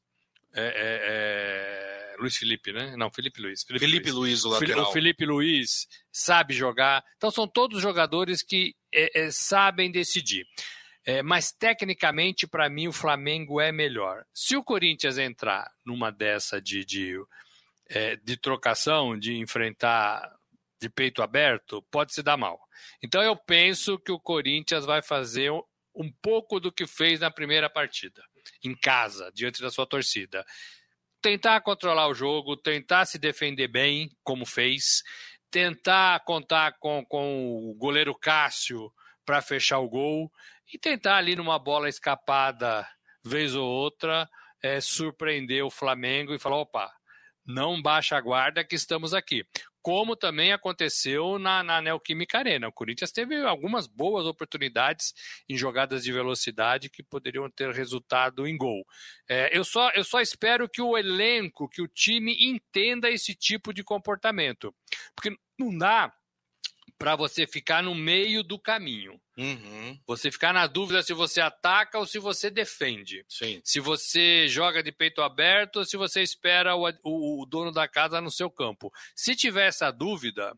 é, 0.55 0.65
é, 0.65 2.15
é, 2.15 2.17
Luiz 2.19 2.37
Felipe, 2.37 2.73
né? 2.73 2.97
Não, 2.97 3.11
Felipe 3.11 3.41
Luiz. 3.41 3.63
Felipe, 3.63 3.85
Felipe 3.85 4.11
Luiz, 4.11 4.43
Luiz, 4.43 4.45
o 4.45 4.49
lateral. 4.49 4.91
O 4.91 4.93
Felipe 4.93 5.25
Luiz 5.25 5.87
sabe 6.11 6.53
jogar. 6.53 7.05
Então, 7.17 7.31
são 7.31 7.47
todos 7.47 7.81
jogadores 7.81 8.43
que 8.43 8.75
sabem 9.31 9.91
decidir. 9.91 10.47
mas, 11.25 11.53
tecnicamente, 11.53 12.47
para 12.47 12.69
mim, 12.69 12.89
o 12.89 12.93
Flamengo 12.93 13.61
é 13.61 13.73
melhor. 13.73 14.25
Se 14.35 14.57
o 14.57 14.65
Corinthians 14.65 15.19
entrar 15.19 15.71
numa 15.85 16.11
dessa 16.11 16.61
de, 16.61 16.85
de, 16.85 17.17
de 18.23 18.37
trocação, 18.37 19.19
de 19.19 19.37
enfrentar 19.39 20.29
de 20.81 20.91
peito 20.91 21.23
aberto, 21.23 21.81
pode 21.91 22.13
se 22.13 22.23
dar 22.23 22.37
mal. 22.37 22.61
Então, 23.03 23.23
eu 23.23 23.37
penso 23.37 23.99
que 23.99 24.11
o 24.11 24.21
Corinthians 24.21 24.85
vai 24.85 25.01
fazer 25.01 25.53
um 25.95 26.11
pouco 26.11 26.59
do 26.59 26.73
que 26.73 26.87
fez 26.87 27.21
na 27.21 27.31
primeira 27.31 27.69
partida, 27.69 28.23
em 28.65 28.75
casa, 28.75 29.31
diante 29.35 29.61
da 29.61 29.71
sua 29.71 29.87
torcida. 29.87 30.45
Tentar 31.21 31.61
controlar 31.61 32.09
o 32.09 32.15
jogo, 32.15 32.57
tentar 32.57 33.05
se 33.05 33.19
defender 33.19 33.69
bem, 33.69 34.11
como 34.25 34.45
fez, 34.45 35.03
tentar 35.51 36.21
contar 36.25 36.79
com, 36.79 37.05
com 37.05 37.71
o 37.71 37.75
goleiro 37.75 38.15
Cássio 38.15 38.93
para 39.25 39.43
fechar 39.43 39.79
o 39.79 39.89
gol 39.89 40.33
e 40.73 40.79
tentar 40.79 41.17
ali 41.17 41.37
numa 41.37 41.59
bola 41.59 41.89
escapada, 41.89 42.89
vez 43.25 43.55
ou 43.55 43.69
outra, 43.69 44.29
é, 44.63 44.81
surpreender 44.81 45.65
o 45.65 45.71
Flamengo 45.71 46.35
e 46.35 46.39
falar: 46.39 46.57
opa, 46.57 46.91
não 47.45 47.81
baixa 47.81 48.17
a 48.17 48.21
guarda 48.21 48.65
que 48.65 48.75
estamos 48.75 49.13
aqui. 49.13 49.45
Como 49.81 50.15
também 50.15 50.53
aconteceu 50.53 51.41
na, 51.41 51.63
na 51.63 51.83
Neoquímica 51.83 52.39
Arena. 52.39 52.69
O 52.69 52.73
Corinthians 52.73 53.11
teve 53.11 53.37
algumas 53.43 53.89
boas 53.89 54.27
oportunidades 54.27 55.13
em 55.49 55.57
jogadas 55.57 56.05
de 56.05 56.13
velocidade 56.13 56.89
que 56.89 57.03
poderiam 57.03 57.51
ter 57.51 57.75
resultado 57.75 58.47
em 58.47 58.57
gol. 58.57 58.85
É, 59.29 59.57
eu, 59.57 59.65
só, 59.65 59.91
eu 59.91 60.05
só 60.05 60.21
espero 60.21 60.69
que 60.69 60.81
o 60.81 60.97
elenco, 60.97 61.69
que 61.69 61.83
o 61.83 61.89
time 61.89 62.37
entenda 62.41 63.11
esse 63.11 63.35
tipo 63.35 63.73
de 63.75 63.83
comportamento. 63.83 64.73
Porque 65.17 65.37
não 65.59 65.77
dá 65.77 66.13
para 66.97 67.17
você 67.17 67.49
ficar 67.49 67.83
no 67.83 67.97
meio 67.97 68.45
do 68.45 68.57
caminho. 68.57 69.21
Uhum. 69.43 69.99
Você 70.07 70.31
ficar 70.31 70.53
na 70.53 70.67
dúvida 70.67 71.03
se 71.03 71.13
você 71.13 71.41
ataca 71.41 71.99
ou 71.99 72.07
se 72.07 72.19
você 72.19 72.51
defende. 72.51 73.25
Sim. 73.29 73.61
Se 73.65 73.81
você 73.81 74.47
joga 74.49 74.83
de 74.83 74.93
peito 74.93 75.21
aberto 75.21 75.77
ou 75.77 75.85
se 75.85 75.97
você 75.97 76.23
espera 76.23 76.77
o, 76.77 76.89
o, 77.03 77.43
o 77.43 77.47
dono 77.47 77.73
da 77.73 77.89
casa 77.89 78.21
no 78.21 78.31
seu 78.31 78.51
campo. 78.51 78.93
Se 79.17 79.35
tiver 79.35 79.67
essa 79.67 79.91
dúvida, 79.91 80.57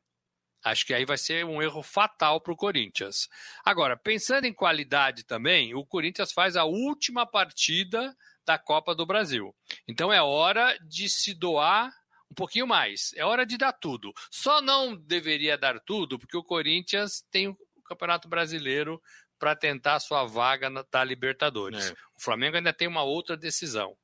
acho 0.63 0.85
que 0.85 0.93
aí 0.93 1.05
vai 1.05 1.17
ser 1.17 1.45
um 1.45 1.63
erro 1.63 1.83
fatal 1.83 2.41
para 2.41 2.53
o 2.53 2.57
Corinthians. 2.57 3.29
Agora, 3.65 3.97
pensando 3.97 4.45
em 4.45 4.53
qualidade 4.53 5.25
também, 5.25 5.75
o 5.75 5.85
Corinthians 5.85 6.33
faz 6.33 6.57
a 6.57 6.65
última 6.65 7.27
partida 7.27 8.15
da 8.45 8.59
Copa 8.59 8.95
do 8.95 9.07
Brasil. 9.07 9.55
Então 9.89 10.13
é 10.13 10.23
hora 10.23 10.77
de 10.87 11.09
se 11.09 11.33
doar 11.33 11.91
um 12.31 12.35
pouquinho 12.35 12.67
mais. 12.67 13.13
É 13.15 13.25
hora 13.25 13.47
de 13.47 13.57
dar 13.57 13.73
tudo. 13.73 14.13
Só 14.31 14.61
não 14.61 14.97
deveria 14.97 15.57
dar 15.57 15.79
tudo 15.81 16.19
porque 16.19 16.37
o 16.37 16.43
Corinthians 16.43 17.25
tem 17.31 17.57
Campeonato 17.85 18.29
Brasileiro 18.29 19.01
para 19.39 19.55
tentar 19.55 20.01
sua 20.01 20.25
vaga 20.25 20.71
na, 20.71 20.85
da 20.91 21.05
Libertadores. 21.05 21.91
É. 21.91 21.93
O 22.17 22.23
Flamengo 22.23 22.57
ainda 22.57 22.73
tem 22.73 22.89
uma 22.89 23.03
outra 23.03 23.37
decisão. 23.37 23.97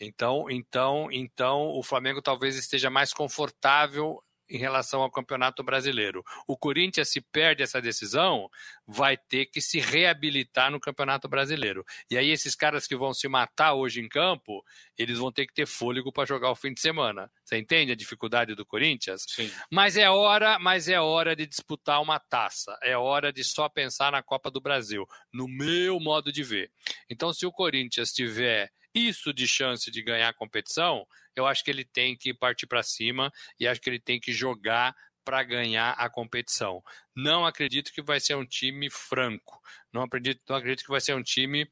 Então, 0.00 0.50
então, 0.50 1.08
então, 1.12 1.68
o 1.68 1.82
Flamengo 1.82 2.20
talvez 2.20 2.56
esteja 2.56 2.90
mais 2.90 3.12
confortável 3.12 4.22
em 4.48 4.58
relação 4.58 5.02
ao 5.02 5.10
Campeonato 5.10 5.62
Brasileiro. 5.62 6.22
O 6.46 6.56
Corinthians, 6.56 7.08
se 7.08 7.20
perde 7.20 7.62
essa 7.62 7.80
decisão, 7.80 8.48
vai 8.86 9.16
ter 9.16 9.46
que 9.46 9.60
se 9.60 9.80
reabilitar 9.80 10.70
no 10.70 10.80
Campeonato 10.80 11.28
Brasileiro. 11.28 11.84
E 12.10 12.16
aí, 12.16 12.30
esses 12.30 12.54
caras 12.54 12.86
que 12.86 12.96
vão 12.96 13.14
se 13.14 13.26
matar 13.28 13.74
hoje 13.74 14.00
em 14.00 14.08
campo, 14.08 14.64
eles 14.96 15.18
vão 15.18 15.32
ter 15.32 15.46
que 15.46 15.54
ter 15.54 15.66
fôlego 15.66 16.12
para 16.12 16.26
jogar 16.26 16.50
o 16.50 16.56
fim 16.56 16.72
de 16.72 16.80
semana. 16.80 17.30
Você 17.44 17.58
entende 17.58 17.92
a 17.92 17.96
dificuldade 17.96 18.54
do 18.54 18.66
Corinthians? 18.66 19.24
Sim. 19.28 19.50
Mas 19.70 19.96
é 19.96 20.10
hora, 20.10 20.58
mas 20.58 20.88
é 20.88 21.00
hora 21.00 21.34
de 21.34 21.46
disputar 21.46 22.00
uma 22.02 22.18
taça. 22.18 22.78
É 22.82 22.96
hora 22.96 23.32
de 23.32 23.42
só 23.42 23.68
pensar 23.68 24.12
na 24.12 24.22
Copa 24.22 24.50
do 24.50 24.60
Brasil, 24.60 25.06
no 25.32 25.48
meu 25.48 25.98
modo 25.98 26.32
de 26.32 26.42
ver. 26.42 26.70
Então, 27.08 27.32
se 27.32 27.46
o 27.46 27.52
Corinthians 27.52 28.12
tiver 28.12 28.70
isso 28.94 29.34
de 29.34 29.48
chance 29.48 29.90
de 29.90 30.02
ganhar 30.02 30.28
a 30.28 30.34
competição, 30.34 31.04
eu 31.36 31.46
acho 31.46 31.64
que 31.64 31.70
ele 31.70 31.84
tem 31.84 32.16
que 32.16 32.32
partir 32.32 32.66
para 32.66 32.82
cima 32.82 33.32
e 33.58 33.66
acho 33.66 33.80
que 33.80 33.88
ele 33.88 34.00
tem 34.00 34.20
que 34.20 34.32
jogar 34.32 34.94
para 35.24 35.42
ganhar 35.42 35.92
a 35.92 36.08
competição. 36.08 36.82
Não 37.16 37.46
acredito 37.46 37.92
que 37.92 38.02
vai 38.02 38.20
ser 38.20 38.36
um 38.36 38.44
time 38.44 38.90
franco. 38.90 39.60
Não 39.92 40.02
acredito, 40.02 40.42
não 40.48 40.56
acredito 40.56 40.84
que 40.84 40.90
vai 40.90 41.00
ser 41.00 41.14
um 41.14 41.22
time 41.22 41.70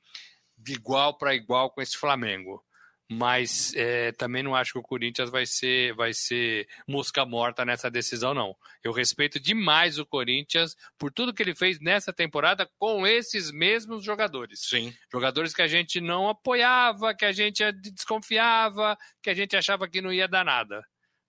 de 0.57 0.73
igual 0.73 1.17
para 1.19 1.35
igual 1.35 1.71
com 1.71 1.83
esse 1.83 1.97
Flamengo 1.97 2.65
mas 3.11 3.75
é, 3.75 4.13
também 4.13 4.43
não 4.43 4.55
acho 4.55 4.73
que 4.73 4.79
o 4.79 4.83
Corinthians 4.83 5.31
vai 5.31 5.45
ser, 5.47 5.95
vai 5.95 6.13
ser 6.15 6.67
mosca 6.89 7.25
morta 7.27 7.65
nessa 7.65 7.91
decisão, 7.91 8.33
não. 8.33 8.57
Eu 8.83 8.93
respeito 8.93 9.39
demais 9.39 9.99
o 9.99 10.07
Corinthians 10.07 10.75
por 10.99 11.13
tudo 11.13 11.33
que 11.33 11.43
ele 11.43 11.55
fez 11.55 11.79
nessa 11.81 12.13
temporada 12.13 12.69
com 12.79 13.07
esses 13.07 13.51
mesmos 13.51 14.05
jogadores. 14.05 14.61
Sim. 14.69 14.95
Jogadores 15.13 15.55
que 15.55 15.63
a 15.63 15.69
gente 15.69 16.01
não 16.01 16.29
apoiava, 16.29 17.15
que 17.15 17.25
a 17.25 17.33
gente 17.33 17.71
desconfiava, 17.73 18.97
que 19.23 19.31
a 19.31 19.35
gente 19.35 19.57
achava 19.57 19.89
que 19.89 20.01
não 20.01 20.13
ia 20.13 20.27
dar 20.29 20.45
nada. 20.45 20.83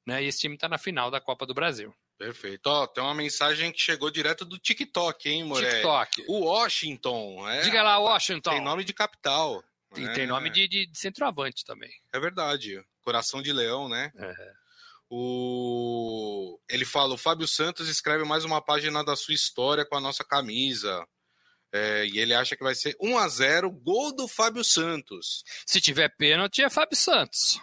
Né? 0.05 0.23
E 0.23 0.27
esse 0.27 0.39
time 0.39 0.55
está 0.55 0.67
na 0.69 0.77
final 0.77 1.09
da 1.09 1.21
Copa 1.21 1.45
do 1.45 1.53
Brasil. 1.53 1.93
Perfeito. 2.17 2.67
Ó, 2.67 2.87
tem 2.87 3.03
uma 3.03 3.15
mensagem 3.15 3.71
que 3.71 3.81
chegou 3.81 4.09
direto 4.09 4.45
do 4.45 4.57
TikTok, 4.57 5.29
hein, 5.29 5.43
Moré? 5.43 5.69
TikTok. 5.69 6.25
O 6.27 6.45
Washington. 6.45 7.49
É, 7.49 7.61
Diga 7.61 7.83
lá, 7.83 7.97
Washington. 7.97 8.51
Tem 8.51 8.61
nome 8.61 8.83
de 8.83 8.93
capital. 8.93 9.63
E 9.95 10.05
é. 10.05 10.13
tem 10.13 10.27
nome 10.27 10.49
de, 10.49 10.67
de, 10.67 10.85
de, 10.87 10.97
centroavante 10.97 11.63
também. 11.63 11.91
É 12.11 12.19
verdade. 12.19 12.83
Coração 13.01 13.41
de 13.41 13.51
leão, 13.51 13.87
né? 13.89 14.11
É. 14.15 14.33
O... 15.09 16.59
Ele 16.69 16.85
fala: 16.85 17.13
o 17.13 17.17
Fábio 17.17 17.47
Santos 17.47 17.87
escreve 17.87 18.23
mais 18.23 18.45
uma 18.45 18.61
página 18.61 19.03
da 19.03 19.15
sua 19.15 19.33
história 19.33 19.85
com 19.85 19.95
a 19.95 20.01
nossa 20.01 20.23
camisa. 20.23 21.05
É, 21.71 22.05
e 22.05 22.19
ele 22.19 22.35
acha 22.35 22.55
que 22.55 22.63
vai 22.63 22.75
ser 22.75 22.95
1 23.01 23.17
a 23.17 23.27
0 23.27 23.71
gol 23.71 24.15
do 24.15 24.27
Fábio 24.27 24.63
Santos. 24.63 25.43
Se 25.65 25.81
tiver 25.81 26.07
pênalti, 26.09 26.61
é 26.61 26.69
Fábio 26.69 26.95
Santos. 26.95 27.59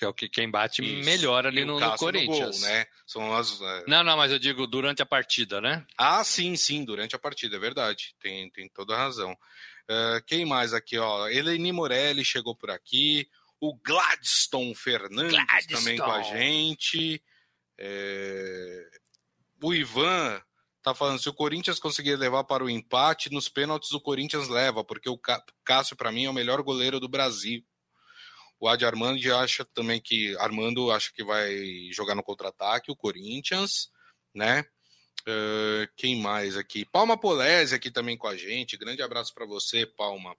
Que 0.00 0.06
é 0.06 0.08
o 0.08 0.14
que 0.14 0.30
quem 0.30 0.50
bate 0.50 0.80
Isso. 0.80 1.04
melhor 1.04 1.46
ali 1.46 1.62
no, 1.62 1.78
no, 1.78 1.96
Corinthians. 1.98 2.62
No 2.62 2.66
gol, 2.66 2.74
né? 2.74 2.86
São 3.06 3.36
as, 3.36 3.60
é... 3.60 3.84
Não, 3.86 4.02
não, 4.02 4.16
mas 4.16 4.32
eu 4.32 4.38
digo 4.38 4.66
durante 4.66 5.02
a 5.02 5.06
partida, 5.06 5.60
né? 5.60 5.84
Ah, 5.94 6.24
sim, 6.24 6.56
sim, 6.56 6.86
durante 6.86 7.14
a 7.14 7.18
partida, 7.18 7.56
é 7.56 7.58
verdade. 7.58 8.14
Tem, 8.18 8.48
tem 8.48 8.66
toda 8.70 8.94
a 8.94 8.96
razão. 8.96 9.32
Uh, 9.32 10.24
quem 10.26 10.46
mais 10.46 10.72
aqui, 10.72 10.96
ó? 10.96 11.28
Eleni 11.28 11.70
Morelli 11.70 12.24
chegou 12.24 12.56
por 12.56 12.70
aqui. 12.70 13.28
O 13.60 13.76
Gladstone 13.76 14.74
Fernandes 14.74 15.34
Gladstone. 15.34 15.78
também 15.78 15.98
com 15.98 16.10
a 16.10 16.22
gente. 16.22 17.22
É... 17.76 18.88
O 19.62 19.74
Ivan 19.74 20.40
tá 20.82 20.94
falando, 20.94 21.20
se 21.20 21.28
o 21.28 21.34
Corinthians 21.34 21.78
conseguir 21.78 22.16
levar 22.16 22.44
para 22.44 22.64
o 22.64 22.70
empate, 22.70 23.30
nos 23.30 23.50
pênaltis 23.50 23.92
o 23.92 24.00
Corinthians 24.00 24.48
leva, 24.48 24.82
porque 24.82 25.10
o 25.10 25.20
Cássio, 25.62 25.94
para 25.94 26.10
mim, 26.10 26.24
é 26.24 26.30
o 26.30 26.32
melhor 26.32 26.62
goleiro 26.62 26.98
do 26.98 27.06
Brasil. 27.06 27.62
O 28.60 28.68
Adi 28.68 28.84
Armando 28.84 29.18
acha 29.34 29.64
também 29.64 30.00
que 30.00 30.36
Armando 30.36 30.90
acha 30.92 31.10
que 31.14 31.24
vai 31.24 31.88
jogar 31.90 32.14
no 32.14 32.22
contra-ataque, 32.22 32.92
o 32.92 32.96
Corinthians, 32.96 33.90
né? 34.34 34.66
Uh, 35.22 35.88
quem 35.96 36.20
mais 36.20 36.56
aqui? 36.58 36.84
Palma 36.84 37.18
Polese 37.18 37.74
aqui 37.74 37.90
também 37.90 38.18
com 38.18 38.26
a 38.26 38.36
gente. 38.36 38.76
Grande 38.76 39.02
abraço 39.02 39.32
para 39.32 39.46
você, 39.46 39.86
Palma. 39.86 40.36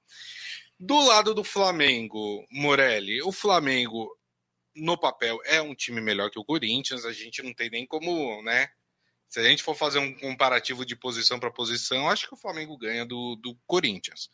Do 0.79 0.99
lado 1.01 1.33
do 1.33 1.43
Flamengo, 1.43 2.45
Morelli, 2.51 3.21
o 3.23 3.31
Flamengo 3.31 4.15
no 4.75 4.97
papel 4.97 5.39
é 5.45 5.61
um 5.61 5.75
time 5.75 5.99
melhor 5.99 6.29
que 6.29 6.39
o 6.39 6.45
Corinthians, 6.45 7.05
a 7.05 7.11
gente 7.11 7.41
não 7.41 7.53
tem 7.53 7.69
nem 7.69 7.85
como, 7.85 8.41
né? 8.43 8.69
Se 9.27 9.39
a 9.39 9.43
gente 9.43 9.63
for 9.63 9.75
fazer 9.75 9.99
um 9.99 10.13
comparativo 10.13 10.85
de 10.85 10.95
posição 10.95 11.39
para 11.39 11.51
posição, 11.51 12.09
acho 12.09 12.27
que 12.27 12.33
o 12.33 12.37
Flamengo 12.37 12.77
ganha 12.77 13.05
do, 13.05 13.35
do 13.35 13.57
Corinthians. 13.65 14.29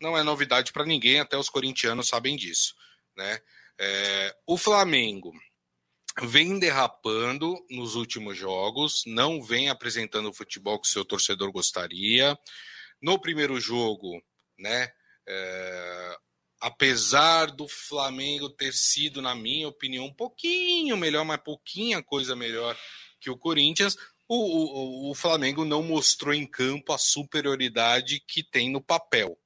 Não 0.00 0.16
é 0.16 0.22
novidade 0.22 0.72
para 0.72 0.84
ninguém, 0.84 1.18
até 1.18 1.36
os 1.36 1.48
corintianos 1.48 2.08
sabem 2.08 2.36
disso. 2.36 2.74
Né? 3.16 3.38
É, 3.78 4.36
o 4.46 4.56
Flamengo 4.56 5.32
vem 6.22 6.58
derrapando 6.58 7.56
nos 7.70 7.94
últimos 7.94 8.36
jogos, 8.36 9.02
não 9.06 9.42
vem 9.42 9.68
apresentando 9.68 10.28
o 10.28 10.34
futebol 10.34 10.80
que 10.80 10.88
seu 10.88 11.04
torcedor 11.04 11.50
gostaria. 11.50 12.38
No 13.02 13.18
primeiro 13.18 13.60
jogo, 13.60 14.22
né? 14.58 14.90
É, 15.26 16.16
apesar 16.60 17.50
do 17.50 17.68
Flamengo 17.68 18.48
ter 18.48 18.72
sido, 18.72 19.20
na 19.20 19.34
minha 19.34 19.68
opinião, 19.68 20.06
um 20.06 20.14
pouquinho 20.14 20.96
melhor, 20.96 21.24
mas 21.24 21.40
pouquinha 21.42 22.02
coisa 22.02 22.34
melhor 22.36 22.78
que 23.20 23.28
o 23.28 23.36
Corinthians, 23.36 23.96
o, 24.28 24.36
o, 24.36 25.10
o 25.10 25.14
Flamengo 25.14 25.64
não 25.64 25.82
mostrou 25.82 26.32
em 26.32 26.46
campo 26.46 26.92
a 26.92 26.98
superioridade 26.98 28.20
que 28.26 28.42
tem 28.42 28.70
no 28.70 28.80
papel. 28.80 29.38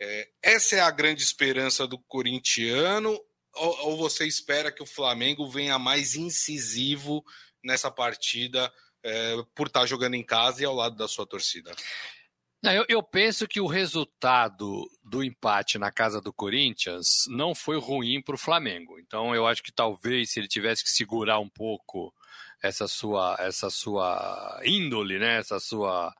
É, 0.00 0.28
essa 0.42 0.76
é 0.76 0.80
a 0.80 0.90
grande 0.90 1.22
esperança 1.22 1.86
do 1.86 1.98
corintiano? 1.98 3.18
Ou, 3.54 3.86
ou, 3.88 3.96
você 3.96 4.26
espera 4.26 4.70
que 4.70 4.82
o 4.82 4.86
Flamengo 4.86 5.48
venha 5.48 5.78
mais 5.78 6.14
incisivo 6.14 7.24
nessa 7.64 7.90
partida 7.90 8.72
é, 9.02 9.36
por 9.54 9.68
estar 9.68 9.86
jogando 9.86 10.14
em 10.14 10.22
casa 10.24 10.62
e 10.62 10.66
ao 10.66 10.74
lado 10.74 10.96
da 10.96 11.08
sua 11.08 11.26
torcida? 11.26 11.74
Eu, 12.62 12.84
eu, 12.88 13.02
penso 13.02 13.46
que 13.46 13.60
o 13.60 13.66
resultado 13.66 14.90
do 15.04 15.22
empate 15.22 15.78
na 15.78 15.92
casa 15.92 16.20
do 16.20 16.32
Corinthians 16.32 17.24
não 17.28 17.54
foi 17.54 17.78
ruim 17.78 18.20
para 18.20 18.34
o 18.34 18.38
Flamengo. 18.38 18.98
Então 18.98 19.34
eu 19.34 19.46
acho 19.46 19.62
que 19.62 19.70
talvez 19.70 20.30
se 20.30 20.40
ele 20.40 20.48
tivesse 20.48 20.82
que 20.82 20.90
segurar 20.90 21.38
um 21.38 21.48
pouco 21.48 22.12
essa 22.60 22.88
sua, 22.88 23.36
essa 23.38 23.70
sua 23.70 24.60
índole, 24.64 25.18
né? 25.18 25.38
essa 25.38 25.60
sua 25.60 26.12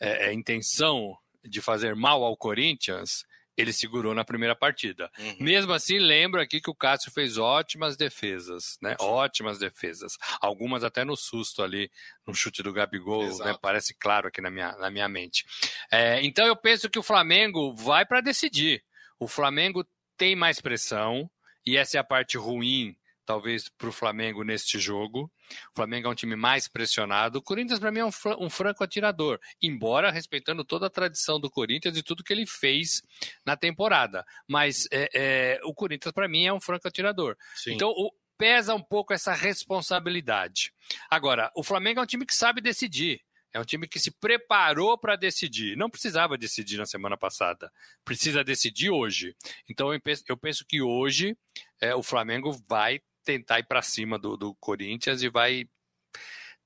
é, 0.00 0.28
é 0.28 0.32
intenção 0.32 1.16
de 1.44 1.60
fazer 1.60 1.94
mal 1.94 2.22
ao 2.22 2.36
Corinthians, 2.36 3.24
ele 3.56 3.72
segurou 3.72 4.14
na 4.14 4.24
primeira 4.24 4.56
partida. 4.56 5.10
Uhum. 5.18 5.36
Mesmo 5.40 5.72
assim, 5.72 5.98
lembro 5.98 6.40
aqui 6.40 6.60
que 6.60 6.70
o 6.70 6.74
Cássio 6.74 7.10
fez 7.10 7.36
ótimas 7.36 7.96
defesas, 7.96 8.78
né? 8.80 8.96
Ótimas 8.98 9.58
defesas. 9.58 10.16
Algumas 10.40 10.82
até 10.82 11.04
no 11.04 11.16
susto 11.16 11.62
ali, 11.62 11.90
no 12.26 12.34
chute 12.34 12.62
do 12.62 12.72
Gabigol, 12.72 13.36
né? 13.38 13.56
parece 13.60 13.94
claro 13.94 14.28
aqui 14.28 14.40
na 14.40 14.50
minha, 14.50 14.72
na 14.78 14.90
minha 14.90 15.08
mente. 15.08 15.44
É, 15.90 16.22
então 16.24 16.46
eu 16.46 16.56
penso 16.56 16.88
que 16.88 16.98
o 16.98 17.02
Flamengo 17.02 17.74
vai 17.74 18.06
para 18.06 18.20
decidir. 18.20 18.82
O 19.18 19.28
Flamengo 19.28 19.86
tem 20.16 20.34
mais 20.34 20.60
pressão, 20.60 21.30
e 21.64 21.76
essa 21.76 21.98
é 21.98 22.00
a 22.00 22.04
parte 22.04 22.36
ruim 22.36 22.96
talvez, 23.24 23.68
para 23.68 23.88
o 23.88 23.92
Flamengo 23.92 24.42
neste 24.42 24.78
jogo. 24.78 25.30
O 25.72 25.76
Flamengo 25.76 26.08
é 26.08 26.10
um 26.10 26.14
time 26.14 26.36
mais 26.36 26.68
pressionado. 26.68 27.38
O 27.38 27.42
Corinthians, 27.42 27.78
para 27.78 27.90
mim, 27.90 28.00
é 28.00 28.04
um, 28.04 28.10
um, 28.38 28.50
franco 28.50 28.82
atirador, 28.82 29.38
embora 29.60 30.10
respeitando 30.10 30.64
toda 30.64 30.86
a 30.86 30.90
tradição 30.90 31.40
do 31.40 31.50
Corinthians 31.50 31.96
e 31.96 32.02
tudo 32.02 32.24
que 32.24 32.32
ele 32.32 32.46
fez 32.46 33.02
na 33.44 33.56
temporada. 33.56 34.24
Mas 34.48 34.86
é, 34.90 35.08
é, 35.14 35.60
o 35.64 35.74
Corinthians, 35.74 36.12
para 36.12 36.28
mim, 36.28 36.44
é 36.46 36.52
um 36.52 36.60
franco 36.60 36.88
atirador. 36.88 37.36
Sim. 37.54 37.74
Então, 37.74 37.90
o, 37.90 38.12
pesa 38.36 38.74
um 38.74 38.82
pouco 38.82 39.12
essa 39.12 39.32
responsabilidade. 39.32 40.72
Agora, 41.08 41.50
o 41.54 41.62
Flamengo 41.62 42.00
é 42.00 42.02
um 42.02 42.06
time 42.06 42.26
que 42.26 42.34
sabe 42.34 42.60
decidir. 42.60 43.20
É 43.52 43.60
um 43.60 43.64
time 43.64 43.86
que 43.86 44.00
se 44.00 44.10
preparou 44.10 44.96
para 44.96 45.14
decidir. 45.14 45.76
Não 45.76 45.90
precisava 45.90 46.38
decidir 46.38 46.78
na 46.78 46.86
semana 46.86 47.18
passada. 47.18 47.70
Precisa 48.04 48.42
decidir 48.42 48.90
hoje. 48.90 49.36
Então 49.68 49.92
eu 49.92 50.00
penso, 50.00 50.24
eu 50.26 50.36
penso 50.36 50.64
que 50.66 50.80
hoje 50.80 51.36
é, 51.80 51.94
o 51.94 52.02
Flamengo 52.02 52.50
vai 52.66 53.00
tentar 53.24 53.60
ir 53.60 53.66
para 53.66 53.82
cima 53.82 54.18
do, 54.18 54.36
do, 54.36 54.54
Corinthians 54.56 55.22
e 55.22 55.28
vai 55.28 55.68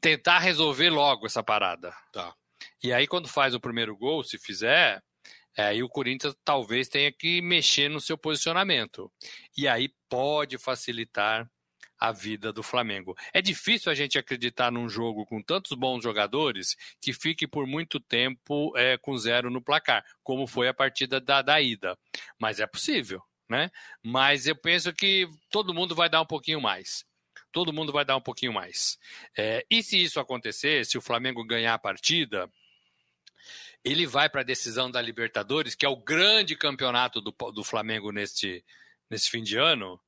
tentar 0.01 0.39
resolver 0.39 0.91
logo 0.91 1.27
essa 1.27 1.43
parada. 1.43 1.95
Tá. 2.13 2.35
E 2.83 2.93
aí, 2.93 3.07
quando 3.07 3.29
faz 3.29 3.55
o 3.55 3.61
primeiro 3.61 3.97
gol, 3.97 4.23
se 4.23 4.39
fizer, 4.39 5.03
é, 5.57 5.65
aí 5.65 5.83
o 5.83 5.89
Corinthians 5.89 6.37
talvez 6.45 6.89
tenha 6.89 7.11
que 7.11 7.41
mexer 7.41 7.89
no 7.89 8.01
seu 8.01 8.19
posicionamento. 8.19 9.11
E 9.57 9.67
aí 9.67 9.91
pode 10.09 10.59
facilitar 10.59 11.49
a 11.99 12.13
vida 12.13 12.53
do 12.53 12.63
Flamengo. 12.63 13.17
É 13.33 13.41
difícil 13.41 13.91
a 13.91 13.95
gente 13.95 14.19
acreditar 14.19 14.71
num 14.71 14.89
jogo 14.89 15.25
com 15.25 15.43
tantos 15.43 15.73
bons 15.73 16.03
jogadores 16.03 16.77
que 17.01 17.13
fique 17.13 17.47
por 17.47 17.67
muito 17.67 17.99
tempo 17.99 18.77
é, 18.77 18.99
com 18.99 19.17
zero 19.17 19.51
no 19.51 19.63
placar, 19.63 20.05
como 20.23 20.47
foi 20.47 20.69
a 20.69 20.75
partida 20.75 21.21
da, 21.21 21.43
da 21.43 21.61
ida. 21.61 21.99
Mas 22.39 22.61
é 22.61 22.67
possível, 22.67 23.23
né? 23.49 23.71
Mas 24.03 24.47
eu 24.47 24.57
penso 24.57 24.93
que 24.93 25.29
todo 25.51 25.75
mundo 25.75 25.95
vai 25.95 26.09
dar 26.09 26.21
um 26.21 26.27
pouquinho 26.27 26.61
mais. 26.61 27.05
Todo 27.53 27.73
mundo 27.73 27.93
vai 27.93 28.05
dar 28.05 28.17
um 28.17 28.21
pouquinho 28.21 28.53
mais. 28.53 28.99
É, 29.37 29.65
e 29.71 29.83
se 29.83 30.03
isso 30.03 30.21
acontecer, 30.21 30.85
se 30.85 30.99
o 30.99 31.03
Flamengo 31.03 31.45
ganhar 31.45 31.75
a 31.75 31.79
partida, 31.79 32.51
ele 33.85 34.07
vai 34.07 34.29
para 34.29 34.41
a 34.41 34.45
decisão 34.45 34.91
da 34.91 35.01
Libertadores, 35.01 35.75
que 35.75 35.87
é 35.87 35.89
o 35.89 35.97
grande 35.97 36.57
campeonato 36.57 37.21
do, 37.21 37.31
do 37.53 37.65
Flamengo 37.65 38.11
neste, 38.11 38.65
nesse 39.09 39.31
fim 39.31 39.43
de 39.43 39.57
ano 39.57 40.01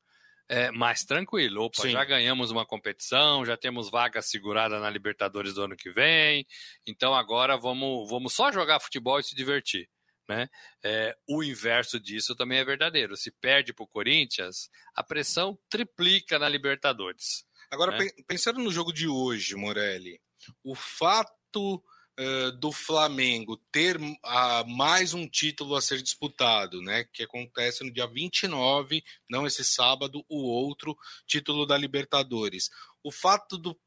é, 0.49 0.71
mais 0.71 1.05
tranquilo. 1.05 1.65
Opa, 1.65 1.83
Sim. 1.83 1.91
já 1.91 2.05
ganhamos 2.05 2.51
uma 2.51 2.67
competição, 2.67 3.45
já 3.45 3.57
temos 3.57 3.91
vaga 3.91 4.23
segurada 4.23 4.81
na 4.81 4.91
Libertadores 4.91 5.55
do 5.55 5.63
ano 5.63 5.77
que 5.77 5.91
vem, 5.91 6.47
então 6.87 7.15
agora 7.15 7.57
vamos, 7.57 8.09
vamos 8.09 8.33
só 8.33 8.51
jogar 8.51 8.81
futebol 8.81 9.21
e 9.21 9.23
se 9.23 9.37
divertir. 9.37 9.89
Né? 10.29 10.49
É, 10.85 11.17
o 11.27 11.43
inverso 11.43 11.99
disso 11.99 12.37
também 12.37 12.59
é 12.59 12.65
verdadeiro. 12.65 13.17
Se 13.17 13.31
perde 13.31 13.73
para 13.73 13.85
o 13.85 13.89
Corinthians, 13.89 14.69
a 14.95 15.03
pressão 15.03 15.59
triplica 15.71 16.39
na 16.39 16.49
Libertadores. 16.49 17.47
Agora, 17.71 17.97
né? 17.97 18.11
pensando 18.27 18.61
no 18.61 18.71
jogo 18.71 18.93
de 18.93 19.09
hoje, 19.09 19.57
Morelli, 19.57 20.21
o 20.63 20.75
fato 20.75 21.83
uh, 22.19 22.53
do 22.53 22.71
Flamengo 22.71 23.57
ter 23.73 23.97
uh, 23.97 24.67
mais 24.67 25.15
um 25.15 25.27
título 25.27 25.75
a 25.77 25.81
ser 25.81 26.03
disputado, 26.03 26.83
né? 26.83 27.05
Que 27.13 27.23
acontece 27.23 27.83
no 27.83 27.93
dia 27.93 28.07
29, 28.07 29.03
não 29.31 29.47
esse 29.47 29.65
sábado, 29.65 30.25
o 30.29 30.43
outro 30.43 30.97
título 31.27 31.67
da 31.67 31.77
Libertadores. 31.77 32.69
O 33.03 33.11
fato 33.11 33.57
do, 33.57 33.79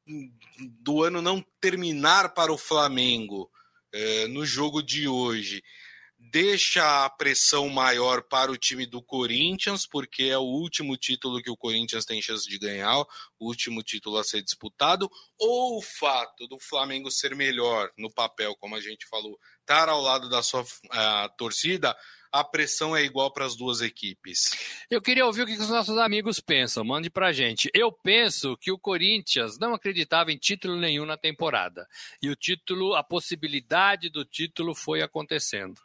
do 0.58 1.04
ano 1.04 1.22
não 1.22 1.46
terminar 1.60 2.34
para 2.34 2.52
o 2.52 2.58
Flamengo 2.58 3.52
uh, 3.94 4.28
no 4.30 4.44
jogo 4.44 4.82
de 4.82 5.08
hoje 5.08 5.62
deixa 6.30 7.06
a 7.06 7.10
pressão 7.10 7.68
maior 7.68 8.22
para 8.22 8.52
o 8.52 8.58
time 8.58 8.86
do 8.86 9.02
Corinthians, 9.02 9.88
porque 9.88 10.24
é 10.24 10.38
o 10.38 10.44
último 10.44 10.96
título 10.96 11.42
que 11.42 11.50
o 11.50 11.58
Corinthians 11.58 12.06
tem 12.06 12.22
chance 12.22 12.48
de 12.48 12.60
ganhar, 12.60 13.00
o 13.40 13.48
último 13.48 13.82
título 13.82 14.18
a 14.18 14.24
ser 14.24 14.44
disputado, 14.44 15.10
ou 15.40 15.78
o 15.78 15.82
fato 15.82 16.48
do 16.48 16.60
Flamengo 16.60 17.10
ser 17.10 17.36
melhor 17.36 17.92
no 17.98 18.12
papel, 18.12 18.56
como 18.58 18.76
a 18.76 18.82
gente 18.82 19.08
falou, 19.08 19.38
estar 19.62 19.90
ao 19.90 20.02
lado 20.02 20.30
da 20.30 20.44
sua 20.44 20.62
uh, 20.62 21.38
torcida, 21.38 21.96
a 22.32 22.44
pressão 22.46 22.96
é 22.96 23.04
igual 23.04 23.34
para 23.34 23.46
as 23.46 23.58
duas 23.58 23.82
equipes. 23.82 24.52
Eu 24.90 25.02
queria 25.02 25.26
ouvir 25.26 25.42
o 25.42 25.46
que 25.46 25.54
os 25.54 25.70
nossos 25.70 25.98
amigos 25.98 26.40
pensam. 26.40 26.82
Mande 26.82 27.10
para 27.10 27.34
gente. 27.34 27.70
Eu 27.74 27.92
penso 27.92 28.56
que 28.56 28.72
o 28.72 28.80
Corinthians 28.80 29.60
não 29.60 29.74
acreditava 29.74 30.32
em 30.32 30.38
título 30.38 30.78
nenhum 30.78 31.06
na 31.06 31.18
temporada. 31.18 31.86
E 32.22 32.30
o 32.30 32.36
título, 32.36 32.96
a 32.96 33.04
possibilidade 33.04 34.10
do 34.10 34.24
título 34.24 34.74
foi 34.74 35.02
acontecendo 35.02 35.82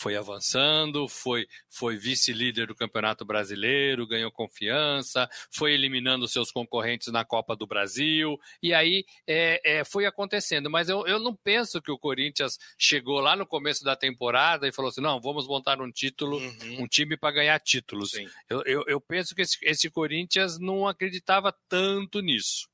foi 0.00 0.16
avançando, 0.16 1.06
foi, 1.06 1.46
foi 1.68 1.94
vice-líder 1.94 2.66
do 2.66 2.74
Campeonato 2.74 3.22
Brasileiro, 3.22 4.06
ganhou 4.06 4.32
confiança, 4.32 5.28
foi 5.50 5.74
eliminando 5.74 6.26
seus 6.26 6.50
concorrentes 6.50 7.08
na 7.08 7.22
Copa 7.22 7.54
do 7.54 7.66
Brasil, 7.66 8.40
e 8.62 8.72
aí 8.72 9.04
é, 9.26 9.60
é, 9.62 9.84
foi 9.84 10.06
acontecendo. 10.06 10.70
Mas 10.70 10.88
eu, 10.88 11.06
eu 11.06 11.18
não 11.18 11.36
penso 11.36 11.82
que 11.82 11.90
o 11.90 11.98
Corinthians 11.98 12.58
chegou 12.78 13.20
lá 13.20 13.36
no 13.36 13.46
começo 13.46 13.84
da 13.84 13.94
temporada 13.94 14.66
e 14.66 14.72
falou 14.72 14.88
assim: 14.88 15.02
não, 15.02 15.20
vamos 15.20 15.46
montar 15.46 15.82
um 15.82 15.92
título, 15.92 16.38
uhum. 16.38 16.82
um 16.82 16.88
time 16.88 17.14
para 17.14 17.34
ganhar 17.34 17.60
títulos. 17.60 18.12
Eu, 18.48 18.62
eu, 18.64 18.84
eu, 18.86 19.00
penso 19.02 19.34
que 19.34 19.42
esse, 19.42 19.58
esse 19.62 19.90
Corinthians 19.90 20.58
não 20.58 20.88
acreditava 20.88 21.54
tanto 21.68 22.20
nisso. 22.20 22.70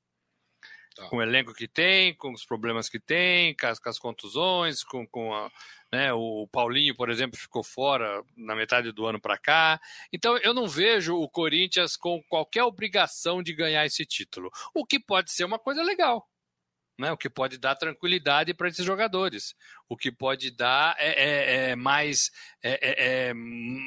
Tá. 0.94 1.08
Com 1.08 1.16
o 1.16 1.22
elenco 1.22 1.52
que 1.52 1.68
tem, 1.68 2.14
com 2.14 2.32
os 2.32 2.46
problemas 2.46 2.88
que 2.88 2.98
tem, 2.98 3.54
com 3.54 3.66
as, 3.66 3.78
com 3.78 3.88
as 3.90 3.98
contusões, 3.98 4.82
com, 4.82 5.06
com 5.06 5.34
a, 5.34 5.50
né? 5.96 6.12
O 6.12 6.46
Paulinho, 6.52 6.94
por 6.94 7.08
exemplo, 7.08 7.38
ficou 7.38 7.64
fora 7.64 8.22
na 8.36 8.54
metade 8.54 8.92
do 8.92 9.06
ano 9.06 9.18
para 9.18 9.38
cá. 9.38 9.80
Então 10.12 10.36
eu 10.38 10.52
não 10.52 10.68
vejo 10.68 11.16
o 11.16 11.28
Corinthians 11.28 11.96
com 11.96 12.22
qualquer 12.24 12.64
obrigação 12.64 13.42
de 13.42 13.54
ganhar 13.54 13.86
esse 13.86 14.04
título, 14.04 14.50
o 14.74 14.84
que 14.84 15.00
pode 15.00 15.32
ser 15.32 15.44
uma 15.44 15.58
coisa 15.58 15.82
legal. 15.82 16.28
Né, 16.98 17.12
o 17.12 17.16
que 17.16 17.28
pode 17.28 17.58
dar 17.58 17.74
tranquilidade 17.74 18.54
para 18.54 18.68
esses 18.68 18.82
jogadores, 18.82 19.54
o 19.86 19.98
que 19.98 20.10
pode 20.10 20.50
dar 20.50 20.96
é, 20.98 21.10
é, 21.10 21.70
é 21.70 21.76
mais 21.76 22.30
é, 22.62 22.70
é, 22.72 23.28
é, 23.28 23.32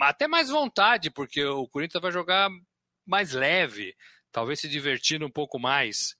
até 0.04 0.28
mais 0.28 0.50
vontade, 0.50 1.10
porque 1.10 1.44
o 1.44 1.68
Corinthians 1.68 2.04
vai 2.04 2.12
jogar 2.12 2.52
mais 3.08 3.32
leve, 3.32 3.96
talvez 4.32 4.60
se 4.60 4.70
divertindo 4.70 5.26
um 5.26 5.32
pouco 5.32 5.58
mais, 5.58 6.16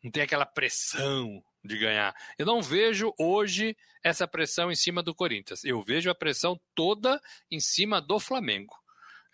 não 0.00 0.12
tem 0.12 0.22
aquela 0.22 0.46
pressão 0.46 1.42
de 1.68 1.78
ganhar. 1.78 2.14
Eu 2.36 2.46
não 2.46 2.60
vejo 2.60 3.14
hoje 3.18 3.76
essa 4.02 4.26
pressão 4.26 4.72
em 4.72 4.76
cima 4.76 5.02
do 5.02 5.14
Corinthians. 5.14 5.64
Eu 5.64 5.82
vejo 5.82 6.10
a 6.10 6.14
pressão 6.14 6.58
toda 6.74 7.20
em 7.50 7.60
cima 7.60 8.00
do 8.00 8.18
Flamengo. 8.18 8.74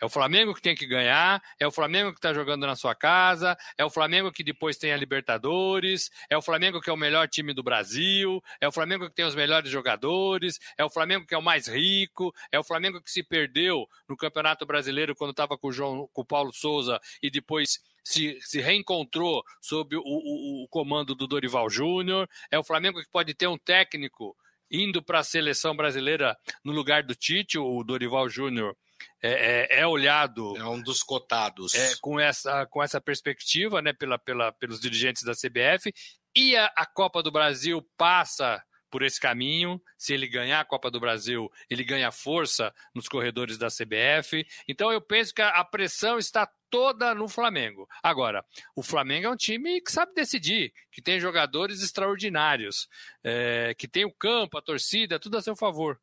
É 0.00 0.04
o 0.04 0.10
Flamengo 0.10 0.52
que 0.52 0.60
tem 0.60 0.74
que 0.74 0.86
ganhar, 0.86 1.40
é 1.58 1.66
o 1.66 1.70
Flamengo 1.70 2.10
que 2.10 2.18
está 2.18 2.34
jogando 2.34 2.66
na 2.66 2.74
sua 2.74 2.94
casa, 2.94 3.56
é 3.78 3.84
o 3.84 3.90
Flamengo 3.90 4.32
que 4.32 4.42
depois 4.42 4.76
tem 4.76 4.92
a 4.92 4.96
Libertadores, 4.96 6.10
é 6.28 6.36
o 6.36 6.42
Flamengo 6.42 6.80
que 6.80 6.90
é 6.90 6.92
o 6.92 6.96
melhor 6.96 7.28
time 7.28 7.54
do 7.54 7.62
Brasil, 7.62 8.42
é 8.60 8.66
o 8.66 8.72
Flamengo 8.72 9.08
que 9.08 9.14
tem 9.14 9.24
os 9.24 9.36
melhores 9.36 9.70
jogadores, 9.70 10.58
é 10.76 10.84
o 10.84 10.90
Flamengo 10.90 11.24
que 11.24 11.34
é 11.34 11.38
o 11.38 11.42
mais 11.42 11.68
rico, 11.68 12.34
é 12.50 12.58
o 12.58 12.64
Flamengo 12.64 13.00
que 13.00 13.10
se 13.10 13.22
perdeu 13.22 13.86
no 14.08 14.16
Campeonato 14.16 14.66
Brasileiro 14.66 15.14
quando 15.14 15.30
estava 15.30 15.56
com 15.56 15.68
o, 15.68 15.72
João, 15.72 16.08
com 16.12 16.22
o 16.22 16.26
Paulo 16.26 16.52
Souza 16.52 17.00
e 17.22 17.30
depois 17.30 17.78
se, 18.04 18.38
se 18.40 18.60
reencontrou 18.60 19.42
sob 19.60 19.96
o, 19.96 20.02
o, 20.04 20.64
o 20.64 20.68
comando 20.68 21.14
do 21.14 21.26
Dorival 21.26 21.70
Júnior. 21.70 22.28
É 22.50 22.58
o 22.58 22.64
Flamengo 22.64 23.00
que 23.00 23.10
pode 23.10 23.34
ter 23.34 23.46
um 23.48 23.58
técnico 23.58 24.36
indo 24.70 25.02
para 25.02 25.20
a 25.20 25.24
seleção 25.24 25.74
brasileira 25.74 26.36
no 26.62 26.72
lugar 26.72 27.02
do 27.02 27.14
Tite, 27.14 27.58
o 27.58 27.82
Dorival 27.82 28.28
Júnior. 28.28 28.76
É, 29.22 29.78
é, 29.78 29.80
é, 29.80 29.86
olhado. 29.86 30.56
É 30.56 30.66
um 30.66 30.80
dos 30.80 31.02
cotados. 31.02 31.74
É, 31.74 31.94
com, 32.00 32.20
essa, 32.20 32.66
com 32.66 32.82
essa 32.82 33.00
perspectiva, 33.00 33.80
né, 33.80 33.92
pela, 33.92 34.18
pela, 34.18 34.52
pelos 34.52 34.80
dirigentes 34.80 35.22
da 35.22 35.32
CBF. 35.32 35.92
E 36.36 36.56
a, 36.56 36.66
a 36.76 36.86
Copa 36.86 37.22
do 37.22 37.30
Brasil 37.30 37.86
passa 37.96 38.62
por 38.94 39.02
esse 39.02 39.18
caminho. 39.18 39.82
Se 39.98 40.14
ele 40.14 40.28
ganhar 40.28 40.60
a 40.60 40.64
Copa 40.64 40.88
do 40.88 41.00
Brasil, 41.00 41.50
ele 41.68 41.82
ganha 41.82 42.12
força 42.12 42.72
nos 42.94 43.08
corredores 43.08 43.58
da 43.58 43.66
CBF. 43.66 44.46
Então 44.68 44.92
eu 44.92 45.00
penso 45.00 45.34
que 45.34 45.42
a, 45.42 45.64
pressão 45.64 46.16
está 46.16 46.48
toda 46.70 47.12
no 47.12 47.28
Flamengo. 47.28 47.88
Agora, 48.00 48.44
o 48.76 48.84
Flamengo 48.84 49.26
é 49.26 49.30
um 49.30 49.36
time 49.36 49.80
que 49.80 49.90
sabe 49.90 50.14
decidir, 50.14 50.72
que 50.92 51.02
tem 51.02 51.18
jogadores 51.18 51.82
extraordinários, 51.82 52.88
é, 53.24 53.74
que 53.76 53.88
tem 53.88 54.04
o 54.04 54.12
campo, 54.12 54.56
a 54.58 54.62
torcida, 54.62 55.18
tudo 55.18 55.38
a 55.38 55.42
seu 55.42 55.56
favor. 55.56 56.00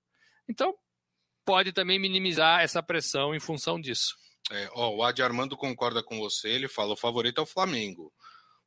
Então, 0.49 0.75
pode 1.45 1.71
também 1.71 1.97
minimizar 1.97 2.59
essa 2.59 2.83
pressão 2.83 3.33
em 3.33 3.39
função 3.39 3.79
disso. 3.79 4.17
É, 4.51 4.69
ó, 4.73 4.93
o 4.97 5.01
Adi 5.01 5.23
Armando 5.23 5.55
concorda 5.55 6.03
com 6.03 6.19
você, 6.19 6.49
ele 6.49 6.67
fala: 6.67 6.91
o 6.91 6.97
favorito 6.97 7.39
é 7.39 7.41
o 7.41 7.47
Flamengo. 7.47 8.11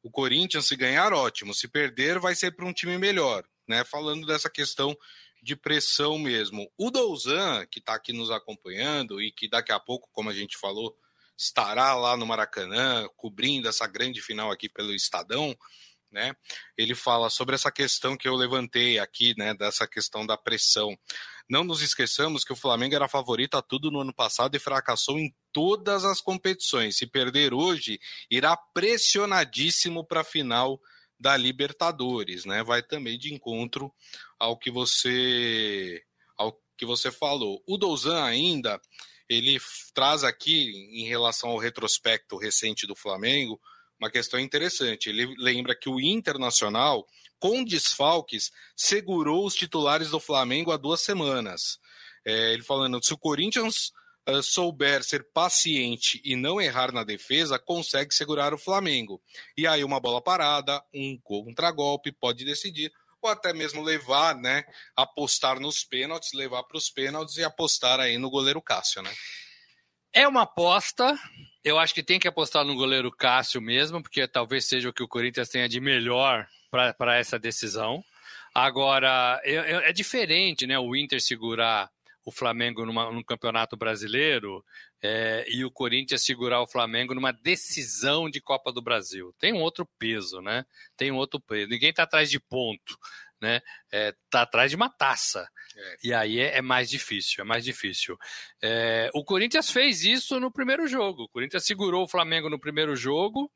O 0.02 0.10
Corinthians, 0.10 0.66
se 0.66 0.76
ganhar, 0.76 1.12
ótimo. 1.12 1.52
Se 1.52 1.68
perder, 1.68 2.18
vai 2.18 2.34
ser 2.34 2.52
para 2.52 2.64
um 2.64 2.72
time 2.72 2.96
melhor. 2.96 3.44
Né? 3.66 3.84
Falando 3.84 4.26
dessa 4.26 4.50
questão 4.50 4.96
de 5.42 5.54
pressão 5.54 6.18
mesmo. 6.18 6.70
O 6.76 6.90
Douzan, 6.90 7.66
que 7.66 7.78
está 7.78 7.94
aqui 7.94 8.12
nos 8.12 8.30
acompanhando 8.30 9.20
e 9.20 9.30
que 9.30 9.48
daqui 9.48 9.72
a 9.72 9.78
pouco, 9.78 10.08
como 10.10 10.30
a 10.30 10.34
gente 10.34 10.56
falou, 10.56 10.96
estará 11.36 11.94
lá 11.94 12.16
no 12.16 12.26
Maracanã, 12.26 13.06
cobrindo 13.16 13.68
essa 13.68 13.86
grande 13.86 14.22
final 14.22 14.50
aqui 14.50 14.68
pelo 14.68 14.94
Estadão, 14.94 15.54
né? 16.10 16.34
Ele 16.78 16.94
fala 16.94 17.28
sobre 17.28 17.56
essa 17.56 17.70
questão 17.70 18.16
que 18.16 18.26
eu 18.26 18.36
levantei 18.36 18.98
aqui, 18.98 19.34
né? 19.36 19.52
Dessa 19.52 19.86
questão 19.86 20.24
da 20.24 20.36
pressão. 20.36 20.96
Não 21.50 21.64
nos 21.64 21.82
esqueçamos 21.82 22.44
que 22.44 22.52
o 22.52 22.56
Flamengo 22.56 22.94
era 22.94 23.08
favorito 23.08 23.56
a 23.56 23.62
tudo 23.62 23.90
no 23.90 24.00
ano 24.00 24.14
passado 24.14 24.56
e 24.56 24.60
fracassou 24.60 25.18
em 25.18 25.34
todas 25.52 26.04
as 26.04 26.20
competições. 26.20 26.96
Se 26.96 27.06
perder 27.06 27.52
hoje, 27.52 28.00
irá 28.30 28.56
pressionadíssimo 28.56 30.06
para 30.06 30.22
a 30.22 30.24
final 30.24 30.80
da 31.18 31.36
Libertadores, 31.36 32.44
né? 32.44 32.62
Vai 32.62 32.82
também 32.82 33.18
de 33.18 33.32
encontro 33.32 33.92
ao 34.38 34.58
que 34.58 34.70
você 34.70 36.02
ao 36.36 36.58
que 36.76 36.84
você 36.84 37.10
falou. 37.10 37.62
O 37.66 37.76
Douzan 37.76 38.22
ainda 38.22 38.80
ele 39.28 39.58
traz 39.94 40.22
aqui 40.24 40.70
em 40.92 41.06
relação 41.06 41.50
ao 41.50 41.58
retrospecto 41.58 42.36
recente 42.36 42.86
do 42.86 42.96
Flamengo 42.96 43.60
uma 43.98 44.10
questão 44.10 44.38
interessante. 44.38 45.08
Ele 45.08 45.34
lembra 45.38 45.74
que 45.74 45.88
o 45.88 46.00
Internacional 46.00 47.06
com 47.44 47.62
desfalques, 47.62 48.50
segurou 48.74 49.44
os 49.44 49.54
titulares 49.54 50.08
do 50.08 50.18
Flamengo 50.18 50.72
há 50.72 50.78
duas 50.78 51.02
semanas. 51.02 51.78
É, 52.24 52.54
ele 52.54 52.62
falando, 52.62 52.98
se 53.04 53.12
o 53.12 53.18
Corinthians 53.18 53.92
souber 54.42 55.02
ser 55.02 55.28
paciente 55.32 56.20
e 56.24 56.34
não 56.34 56.60
errar 56.60 56.92
na 56.92 57.04
defesa, 57.04 57.58
consegue 57.58 58.14
segurar 58.14 58.54
o 58.54 58.58
Flamengo. 58.58 59.20
E 59.56 59.66
aí 59.66 59.84
uma 59.84 60.00
bola 60.00 60.22
parada, 60.22 60.82
um 60.94 61.18
contragolpe 61.22 62.12
pode 62.12 62.44
decidir, 62.44 62.92
ou 63.20 63.30
até 63.30 63.52
mesmo 63.52 63.82
levar, 63.82 64.34
né, 64.34 64.64
apostar 64.94 65.58
nos 65.58 65.82
pênaltis, 65.82 66.32
levar 66.32 66.62
para 66.64 66.76
os 66.76 66.90
pênaltis 66.90 67.36
e 67.36 67.44
apostar 67.44 68.00
aí 68.00 68.18
no 68.18 68.30
goleiro 68.30 68.60
Cássio, 68.60 69.02
né? 69.02 69.12
É 70.12 70.28
uma 70.28 70.42
aposta. 70.42 71.18
Eu 71.64 71.78
acho 71.78 71.92
que 71.92 72.02
tem 72.02 72.20
que 72.20 72.28
apostar 72.28 72.64
no 72.64 72.76
goleiro 72.76 73.10
Cássio 73.10 73.60
mesmo, 73.60 74.02
porque 74.02 74.28
talvez 74.28 74.66
seja 74.66 74.88
o 74.88 74.92
que 74.92 75.02
o 75.02 75.08
Corinthians 75.08 75.48
tenha 75.48 75.68
de 75.68 75.80
melhor 75.80 76.46
para 76.70 77.16
essa 77.16 77.38
decisão. 77.38 78.04
Agora, 78.54 79.40
é, 79.42 79.92
diferente 79.92 80.66
né, 80.66 80.78
o 80.78 80.94
Inter 80.94 81.20
segurar 81.20 81.90
o 82.24 82.32
Flamengo 82.32 82.86
numa, 82.86 83.10
num 83.10 83.22
campeonato 83.22 83.76
brasileiro 83.76 84.64
é, 85.02 85.44
e 85.48 85.64
o 85.64 85.70
Corinthians 85.70 86.24
segurar 86.24 86.60
o 86.62 86.66
Flamengo 86.66 87.14
numa 87.14 87.32
decisão 87.32 88.30
de 88.30 88.40
Copa 88.40 88.72
do 88.72 88.80
Brasil. 88.80 89.34
Tem 89.38 89.52
um 89.52 89.60
outro 89.60 89.86
peso, 89.98 90.40
né? 90.40 90.64
Tem 90.96 91.10
um 91.10 91.16
outro 91.16 91.38
peso. 91.40 91.68
Ninguém 91.68 91.90
está 91.90 92.04
atrás 92.04 92.30
de 92.30 92.40
ponto, 92.40 92.98
né? 93.40 93.60
Está 93.92 94.42
atrás 94.42 94.70
de 94.70 94.76
uma 94.76 94.88
taça. 94.88 95.48
É. 95.76 95.96
E 96.04 96.14
aí 96.14 96.40
é, 96.40 96.58
é, 96.58 96.62
mais 96.62 96.88
difícil, 96.88 97.42
é 97.42 97.44
mais 97.44 97.64
difícil. 97.64 98.16
É, 98.62 99.10
o 99.12 99.24
Corinthians 99.24 99.70
fez 99.70 100.04
isso 100.04 100.40
no 100.40 100.50
primeiro 100.50 100.86
jogo. 100.86 101.24
O 101.24 101.28
Corinthians 101.28 101.66
segurou 101.66 102.04
o 102.04 102.08
Flamengo 102.08 102.48
no 102.48 102.58
primeiro 102.58 102.96
jogo, 102.96 103.50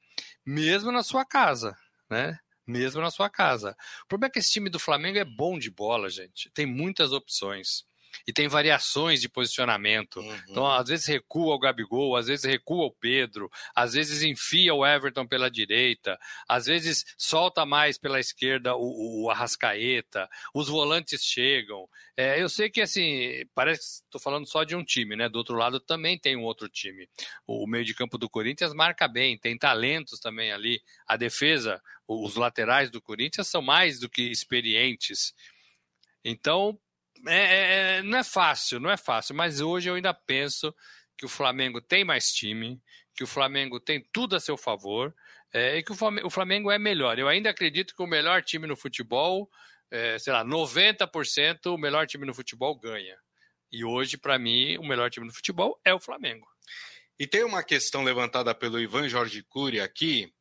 mesmo 0.45 0.93
na 0.93 1.03
sua 1.03 1.25
casa, 1.25 1.77
né? 2.11 2.39
mesmo 2.67 3.01
na 3.01 3.11
sua 3.11 3.31
casa. 3.31 3.75
O 4.05 4.09
problema 4.09 4.29
é 4.29 4.33
que 4.33 4.39
esse 4.39 4.53
time 4.53 4.69
do 4.69 4.79
Flamengo 4.79 5.17
é 5.17 5.25
bom 5.25 5.59
de 5.59 5.71
bola, 5.71 6.11
gente. 6.11 6.51
Tem 6.51 6.67
muitas 6.67 7.13
opções. 7.13 7.87
E 8.27 8.33
tem 8.33 8.49
variações 8.49 9.21
de 9.21 9.29
posicionamento. 9.29 10.21
Uhum. 10.21 10.41
Então, 10.49 10.67
às 10.67 10.89
vezes 10.89 11.07
recua 11.07 11.55
o 11.55 11.59
Gabigol, 11.59 12.17
às 12.17 12.27
vezes 12.27 12.45
recua 12.45 12.87
o 12.87 12.93
Pedro, 12.93 13.51
às 13.75 13.93
vezes 13.95 14.23
enfia 14.23 14.75
o 14.75 14.87
Everton 14.87 15.27
pela 15.27 15.51
direita, 15.51 16.19
às 16.49 16.67
vezes 16.67 17.05
solta 17.17 17.65
mais 17.65 17.99
pela 17.99 18.21
esquerda 18.21 18.75
o, 18.77 19.25
o 19.25 19.31
Arrascaeta, 19.31 20.29
os 20.55 20.69
volantes 20.69 21.23
chegam. 21.25 21.89
É, 22.17 22.43
eu 22.43 22.49
sei 22.49 22.69
que, 22.69 22.81
assim, 22.81 23.45
parece 23.55 23.81
que 23.81 24.05
estou 24.07 24.21
falando 24.21 24.47
só 24.47 24.65
de 24.65 24.75
um 24.75 24.85
time, 24.85 25.15
né? 25.15 25.29
Do 25.29 25.39
outro 25.39 25.55
lado 25.55 25.79
também 25.79 26.19
tem 26.19 26.37
um 26.37 26.43
outro 26.43 26.69
time. 26.69 27.09
O, 27.47 27.65
o 27.65 27.67
meio 27.69 27.85
de 27.85 27.95
campo 27.95 28.19
do 28.19 28.29
Corinthians 28.29 28.75
marca 28.75 29.07
bem, 29.07 29.39
tem 29.39 29.57
talentos 29.57 30.19
também 30.19 30.51
ali. 30.51 30.81
A 31.07 31.17
defesa, 31.17 31.81
os 32.09 32.35
laterais 32.35 32.91
do 32.91 33.01
Corinthians 33.01 33.47
são 33.47 33.63
mais 33.63 34.01
do 34.01 34.09
que 34.09 34.23
experientes. 34.23 35.33
Então, 36.25 36.79
é, 37.27 37.37
é, 37.37 37.99
é, 37.99 38.03
não 38.03 38.19
é 38.19 38.25
fácil, 38.25 38.81
não 38.81 38.91
é 38.91 38.97
fácil, 38.97 39.35
mas 39.35 39.61
hoje 39.61 39.89
eu 39.89 39.95
ainda 39.95 40.15
penso 40.15 40.75
que 41.17 41.27
o 41.27 41.29
Flamengo 41.29 41.81
tem 41.81 42.05
mais 42.05 42.27
time, 42.27 42.81
que 43.15 43.25
o 43.25 43.27
Flamengo 43.27 43.81
tem 43.81 44.07
tudo 44.13 44.37
a 44.37 44.41
seu 44.41 44.57
favor 44.57 45.15
é, 45.53 45.79
e 45.79 45.83
que 45.83 45.93
o 45.93 45.95
Flamengo, 45.95 46.27
o 46.27 46.31
Flamengo, 46.31 46.71
é 46.71 46.79
melhor. 46.79 47.19
Eu 47.19 47.29
ainda 47.29 47.51
acredito 47.51 47.95
que 47.95 48.03
o 48.03 48.07
melhor 48.07 48.43
time 48.43 48.67
no 48.67 48.77
futebol, 48.77 49.51
é, 49.91 50.19
sei 50.19 50.33
lá, 50.33 50.45
90% 50.45 51.75
o 51.75 51.79
melhor 51.79 52.07
time 52.07 52.27
no 52.27 52.35
futebol 52.35 52.79
ganha. 52.79 53.17
E 53.71 53.85
hoje, 53.85 54.17
para 54.17 54.39
mim, 54.39 54.79
o 54.79 54.87
melhor 54.87 55.11
time 55.11 55.27
no 55.27 55.33
futebol 55.33 55.79
é 55.85 55.93
o 55.93 56.01
Flamengo. 56.01 56.47
E 57.19 57.27
tem 57.27 57.43
uma 57.43 57.63
questão 57.63 58.03
levantada 58.03 58.55
pelo 58.55 58.81
Ivan 58.81 59.09
Jorge 59.09 59.43
Cury 59.43 59.81
aqui, 59.81 60.33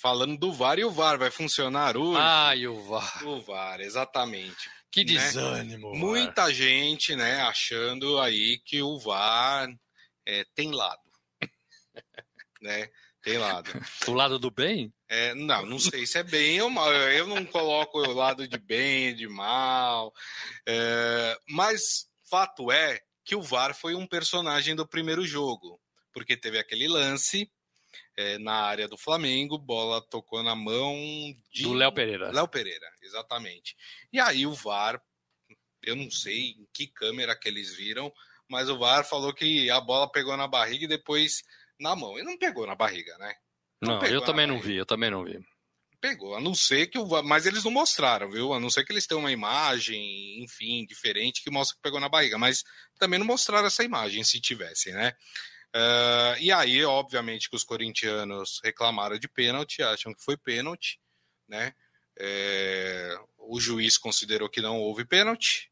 falando 0.00 0.36
do 0.36 0.52
VAR, 0.52 0.78
e 0.78 0.84
o 0.84 0.90
VAR 0.90 1.18
vai 1.18 1.30
funcionar 1.30 1.96
hoje? 1.96 2.20
Ah, 2.22 2.54
e 2.54 2.68
o 2.68 2.80
VAR. 2.82 3.26
O 3.26 3.40
VAR, 3.40 3.80
exatamente. 3.80 4.70
Que 4.90 5.04
né? 5.04 5.12
desânimo. 5.12 5.92
Né? 5.92 5.98
Muita 5.98 6.52
gente, 6.52 7.14
né, 7.14 7.40
achando 7.42 8.18
aí 8.18 8.58
que 8.64 8.82
o 8.82 8.98
VAR 8.98 9.68
é, 10.26 10.44
tem 10.54 10.72
lado. 10.72 11.02
né? 12.60 12.88
Tem 13.22 13.36
lado. 13.36 13.70
O 14.06 14.12
lado 14.12 14.38
do 14.38 14.50
bem? 14.50 14.92
É, 15.08 15.34
não, 15.34 15.66
não 15.66 15.78
sei 15.78 16.06
se 16.06 16.18
é 16.18 16.22
bem 16.22 16.60
ou 16.60 16.70
mal. 16.70 16.92
Eu 16.92 17.26
não 17.26 17.44
coloco 17.44 17.98
o 17.98 18.12
lado 18.12 18.46
de 18.46 18.58
bem, 18.58 19.14
de 19.14 19.28
mal. 19.28 20.12
É, 20.66 21.38
mas 21.48 22.08
fato 22.30 22.70
é 22.70 23.00
que 23.24 23.34
o 23.34 23.42
VAR 23.42 23.74
foi 23.74 23.94
um 23.94 24.06
personagem 24.06 24.74
do 24.74 24.86
primeiro 24.86 25.26
jogo, 25.26 25.80
porque 26.12 26.36
teve 26.36 26.58
aquele 26.58 26.88
lance 26.88 27.50
é, 28.18 28.36
na 28.36 28.54
área 28.54 28.88
do 28.88 28.98
Flamengo, 28.98 29.56
bola 29.56 30.02
tocou 30.02 30.42
na 30.42 30.56
mão 30.56 30.92
de... 31.52 31.62
do 31.62 31.72
Léo 31.72 31.92
Pereira. 31.92 32.32
Léo 32.32 32.48
Pereira, 32.48 32.90
exatamente. 33.00 33.76
E 34.12 34.18
aí 34.18 34.44
o 34.44 34.52
VAR, 34.52 35.00
eu 35.84 35.94
não 35.94 36.10
sei 36.10 36.48
em 36.50 36.66
que 36.74 36.88
câmera 36.88 37.38
que 37.38 37.48
eles 37.48 37.76
viram, 37.76 38.12
mas 38.48 38.68
o 38.68 38.76
VAR 38.76 39.04
falou 39.04 39.32
que 39.32 39.70
a 39.70 39.80
bola 39.80 40.10
pegou 40.10 40.36
na 40.36 40.48
barriga 40.48 40.84
e 40.84 40.88
depois 40.88 41.44
na 41.78 41.94
mão. 41.94 42.18
E 42.18 42.24
não 42.24 42.36
pegou 42.36 42.66
na 42.66 42.74
barriga, 42.74 43.16
né? 43.18 43.32
Não, 43.80 44.00
não 44.00 44.06
eu 44.06 44.20
também 44.20 44.48
não 44.48 44.60
vi, 44.60 44.74
eu 44.74 44.86
também 44.86 45.12
não 45.12 45.22
vi. 45.22 45.38
Pegou, 46.00 46.34
a 46.34 46.40
não 46.40 46.56
ser 46.56 46.88
que 46.88 46.98
o 46.98 47.06
VAR, 47.06 47.22
mas 47.22 47.46
eles 47.46 47.62
não 47.62 47.70
mostraram, 47.70 48.28
viu? 48.28 48.52
A 48.52 48.58
não 48.58 48.68
ser 48.68 48.84
que 48.84 48.92
eles 48.92 49.06
tenham 49.06 49.20
uma 49.20 49.30
imagem, 49.30 50.42
enfim, 50.42 50.84
diferente 50.86 51.40
que 51.40 51.52
mostra 51.52 51.76
que 51.76 51.82
pegou 51.82 52.00
na 52.00 52.08
barriga, 52.08 52.36
mas 52.36 52.64
também 52.98 53.20
não 53.20 53.26
mostraram 53.26 53.68
essa 53.68 53.84
imagem 53.84 54.24
se 54.24 54.40
tivessem, 54.40 54.92
né? 54.92 55.14
Uh, 55.74 56.38
e 56.40 56.50
aí, 56.50 56.84
obviamente, 56.84 57.48
que 57.48 57.56
os 57.56 57.64
corintianos 57.64 58.60
reclamaram 58.64 59.18
de 59.18 59.28
pênalti, 59.28 59.82
acham 59.82 60.14
que 60.14 60.22
foi 60.22 60.36
pênalti, 60.36 60.98
né? 61.46 61.72
É, 62.18 63.16
o 63.36 63.60
juiz 63.60 63.96
considerou 63.96 64.48
que 64.48 64.60
não 64.60 64.80
houve 64.80 65.04
pênalti. 65.04 65.70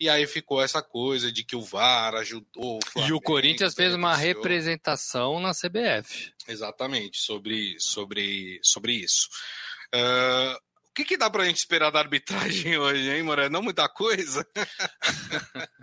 E 0.00 0.08
aí 0.08 0.26
ficou 0.26 0.62
essa 0.62 0.80
coisa 0.80 1.30
de 1.30 1.44
que 1.44 1.56
o 1.56 1.62
VAR 1.62 2.14
ajudou. 2.14 2.78
O 2.78 2.86
Flamengo, 2.86 3.14
e 3.14 3.16
o 3.16 3.20
Corinthians 3.20 3.74
fez 3.74 3.94
uma 3.94 4.14
representação 4.14 5.40
na 5.40 5.52
CBF. 5.52 6.32
Exatamente, 6.46 7.18
sobre, 7.18 7.76
sobre, 7.78 8.60
sobre 8.62 8.92
isso. 8.92 9.28
Uh, 9.94 10.58
que, 10.98 11.04
que 11.04 11.16
dá 11.16 11.30
para 11.30 11.44
a 11.44 11.46
gente 11.46 11.58
esperar 11.58 11.90
da 11.90 12.00
arbitragem 12.00 12.76
hoje, 12.78 13.08
hein, 13.08 13.22
Moreno? 13.22 13.50
Não 13.50 13.62
muita 13.62 13.88
coisa? 13.88 14.46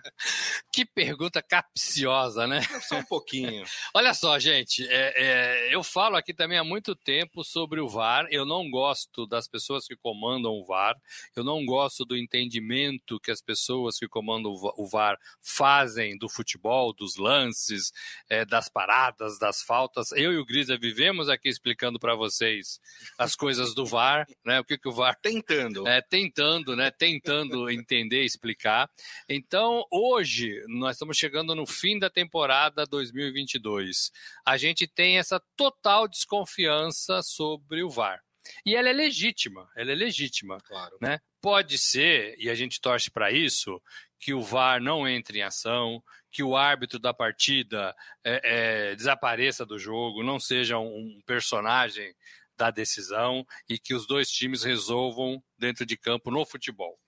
que 0.76 0.84
pergunta 0.84 1.42
capciosa, 1.42 2.46
né? 2.46 2.62
Só 2.90 2.98
um 2.98 3.06
pouquinho. 3.06 3.64
Olha 3.96 4.14
só, 4.14 4.38
gente, 4.38 4.86
é, 4.90 5.14
é, 5.16 5.74
eu 5.74 5.82
falo 5.82 6.18
aqui 6.18 6.34
também 6.34 6.58
há 6.58 6.66
muito 6.66 6.94
tempo 6.94 7.46
sobre 7.46 7.80
o 7.80 7.88
VAR. 7.88 8.28
Eu 8.30 8.46
não 8.46 8.70
gosto 8.70 9.26
das 9.26 9.48
pessoas 9.48 9.88
que 9.88 9.96
comandam 9.96 10.52
o 10.52 10.66
VAR. 10.66 10.94
Eu 11.34 11.46
não 11.46 11.66
gosto 11.66 12.04
do 12.04 12.18
entendimento 12.18 13.22
que 13.22 13.32
as 13.32 13.42
pessoas 13.42 13.98
que 13.98 14.06
comandam 14.06 14.52
o 14.52 14.86
VAR 14.86 15.18
fazem 15.42 16.18
do 16.18 16.28
futebol, 16.28 16.92
dos 16.92 17.16
lances, 17.16 17.94
é, 18.30 18.44
das 18.44 18.68
paradas, 18.68 19.40
das 19.40 19.64
faltas. 19.64 20.12
Eu 20.12 20.34
e 20.34 20.38
o 20.38 20.46
Grisa 20.46 20.78
vivemos 20.78 21.30
aqui 21.30 21.48
explicando 21.48 21.98
para 21.98 22.16
vocês 22.16 22.82
as 23.18 23.34
coisas 23.34 23.74
do 23.74 23.86
VAR, 23.86 24.28
né? 24.44 24.60
O 24.60 24.66
que, 24.66 24.78
que 24.78 24.90
o 24.90 24.92
VAR. 24.92 25.18
Tentando. 25.22 25.88
É, 25.88 26.02
tentando, 26.02 26.76
né? 26.76 26.92
Tentando 26.92 27.70
entender, 27.70 28.26
explicar. 28.26 28.90
Então, 29.30 29.86
hoje, 29.90 30.65
nós 30.68 30.96
estamos 30.96 31.18
chegando 31.18 31.56
no 31.56 31.66
fim 31.66 31.98
da 32.00 32.10
temporada 32.10 32.86
2022. 32.86 34.12
A 34.46 34.58
gente 34.58 34.88
tem 34.88 35.18
essa 35.18 35.42
total 35.56 36.08
desconfiança 36.08 37.22
sobre 37.22 37.84
o 37.84 37.90
VAR. 37.90 38.22
E 38.66 38.76
ela 38.76 38.90
é 38.90 38.94
legítima, 38.94 39.68
ela 39.76 39.92
é 39.92 39.96
legítima. 39.96 40.60
Claro. 40.62 40.98
Né? 41.02 41.20
Pode 41.42 41.78
ser, 41.78 42.36
e 42.38 42.50
a 42.50 42.56
gente 42.56 42.80
torce 42.80 43.10
para 43.10 43.32
isso, 43.32 43.82
que 44.20 44.34
o 44.34 44.42
VAR 44.42 44.82
não 44.82 45.08
entre 45.08 45.40
em 45.40 45.42
ação, 45.42 46.04
que 46.32 46.44
o 46.44 46.56
árbitro 46.56 47.00
da 47.00 47.14
partida 47.14 47.96
é, 48.24 48.42
é, 48.44 48.96
desapareça 48.96 49.66
do 49.66 49.80
jogo, 49.80 50.24
não 50.24 50.40
seja 50.40 50.78
um 50.78 51.22
personagem 51.26 52.14
da 52.58 52.72
decisão 52.72 53.46
e 53.70 53.78
que 53.78 53.94
os 53.94 54.08
dois 54.08 54.30
times 54.30 54.64
resolvam 54.64 55.44
dentro 55.58 55.86
de 55.86 55.98
campo 55.98 56.32
no 56.32 56.46
futebol. 56.46 57.00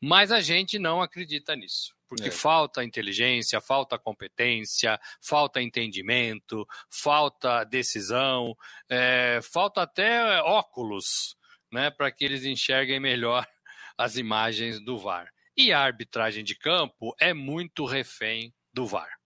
Mas 0.00 0.30
a 0.30 0.40
gente 0.40 0.78
não 0.78 1.00
acredita 1.00 1.56
nisso, 1.56 1.93
porque 2.08 2.28
é. 2.28 2.30
falta 2.30 2.84
inteligência, 2.84 3.60
falta 3.60 3.98
competência, 3.98 4.98
falta 5.20 5.60
entendimento, 5.60 6.66
falta 6.90 7.64
decisão, 7.64 8.56
é, 8.88 9.40
falta 9.42 9.82
até 9.82 10.40
óculos 10.42 11.36
né, 11.72 11.90
para 11.90 12.10
que 12.10 12.24
eles 12.24 12.44
enxerguem 12.44 13.00
melhor 13.00 13.46
as 13.98 14.16
imagens 14.16 14.80
do 14.80 14.98
VAR. 14.98 15.32
E 15.56 15.72
a 15.72 15.80
arbitragem 15.80 16.42
de 16.42 16.56
campo 16.56 17.14
é 17.20 17.32
muito 17.32 17.84
refém 17.84 18.52
do 18.72 18.86
VAR. 18.86 19.18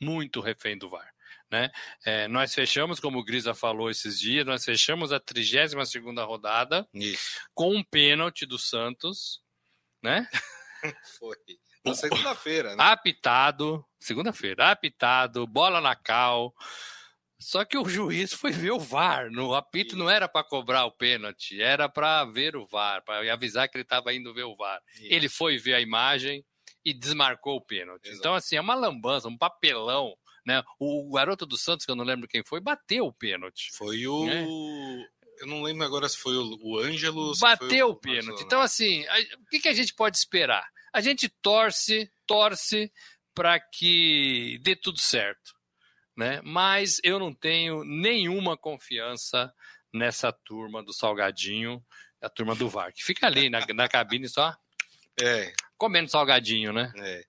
Muito 0.00 0.40
refém 0.40 0.76
do 0.76 0.88
VAR. 0.88 1.12
Né? 1.50 1.70
É, 2.04 2.26
nós 2.26 2.54
fechamos, 2.54 2.98
como 2.98 3.18
o 3.18 3.24
Grisa 3.24 3.54
falou 3.54 3.90
esses 3.90 4.18
dias, 4.18 4.44
nós 4.44 4.64
fechamos 4.64 5.12
a 5.12 5.20
32 5.20 5.88
segunda 5.88 6.24
rodada 6.24 6.88
Isso. 6.92 7.38
com 7.54 7.74
um 7.74 7.84
pênalti 7.84 8.44
do 8.44 8.58
Santos, 8.58 9.42
né? 10.02 10.28
Foi. 11.18 11.36
Na 11.84 11.94
segunda-feira, 11.94 12.74
né? 12.74 12.82
Apitado, 12.82 13.84
segunda-feira, 13.98 14.70
apitado, 14.70 15.46
bola 15.46 15.80
na 15.80 15.94
cal. 15.94 16.54
Só 17.38 17.64
que 17.64 17.76
o 17.76 17.86
juiz 17.86 18.32
foi 18.32 18.52
ver 18.52 18.70
o 18.70 18.78
VAR. 18.78 19.30
No 19.30 19.54
apito 19.54 19.96
não 19.96 20.08
era 20.08 20.26
para 20.26 20.46
cobrar 20.46 20.86
o 20.86 20.92
pênalti, 20.92 21.60
era 21.60 21.88
para 21.88 22.24
ver 22.24 22.56
o 22.56 22.66
VAR, 22.66 23.04
para 23.04 23.30
avisar 23.32 23.68
que 23.68 23.76
ele 23.76 23.82
estava 23.82 24.14
indo 24.14 24.32
ver 24.32 24.44
o 24.44 24.56
VAR. 24.56 24.80
Isso. 24.94 25.08
Ele 25.10 25.28
foi 25.28 25.58
ver 25.58 25.74
a 25.74 25.80
imagem 25.80 26.44
e 26.84 26.94
desmarcou 26.94 27.56
o 27.56 27.60
pênalti. 27.60 28.06
Exato. 28.06 28.18
Então, 28.18 28.34
assim, 28.34 28.56
é 28.56 28.60
uma 28.60 28.74
lambança, 28.74 29.28
um 29.28 29.36
papelão. 29.36 30.16
Né? 30.46 30.62
O 30.78 31.10
garoto 31.10 31.46
do 31.46 31.56
Santos, 31.56 31.86
que 31.86 31.92
eu 31.92 31.96
não 31.96 32.04
lembro 32.04 32.28
quem 32.28 32.44
foi, 32.44 32.60
bateu 32.60 33.06
o 33.06 33.12
pênalti. 33.12 33.70
Foi 33.74 34.06
o. 34.06 34.26
Né? 34.26 34.46
Eu 35.38 35.46
não 35.46 35.62
lembro 35.62 35.84
agora 35.84 36.08
se 36.08 36.16
foi 36.16 36.36
o 36.36 36.78
Ângelo. 36.78 37.32
Bateu 37.38 37.88
o 37.88 37.96
pênalti. 37.96 38.42
Então, 38.42 38.60
assim, 38.60 39.06
a, 39.06 39.18
o 39.18 39.46
que, 39.50 39.60
que 39.60 39.68
a 39.68 39.74
gente 39.74 39.94
pode 39.94 40.16
esperar? 40.16 40.66
A 40.92 41.00
gente 41.00 41.28
torce, 41.28 42.10
torce 42.26 42.92
para 43.34 43.58
que 43.58 44.58
dê 44.62 44.76
tudo 44.76 45.00
certo 45.00 45.54
né? 46.16 46.40
Mas 46.44 47.00
eu 47.02 47.18
não 47.18 47.34
tenho 47.34 47.84
nenhuma 47.84 48.56
confiança 48.56 49.52
nessa 49.92 50.32
turma 50.32 50.82
do 50.82 50.92
Salgadinho, 50.92 51.84
a 52.20 52.28
turma 52.28 52.54
do 52.54 52.68
VAR, 52.68 52.92
que 52.92 53.04
fica 53.04 53.26
ali 53.26 53.50
na, 53.50 53.64
na 53.74 53.88
cabine 53.88 54.28
só 54.28 54.56
é. 55.20 55.52
comendo 55.76 56.10
salgadinho, 56.10 56.72
né? 56.72 56.90
É. 56.96 57.24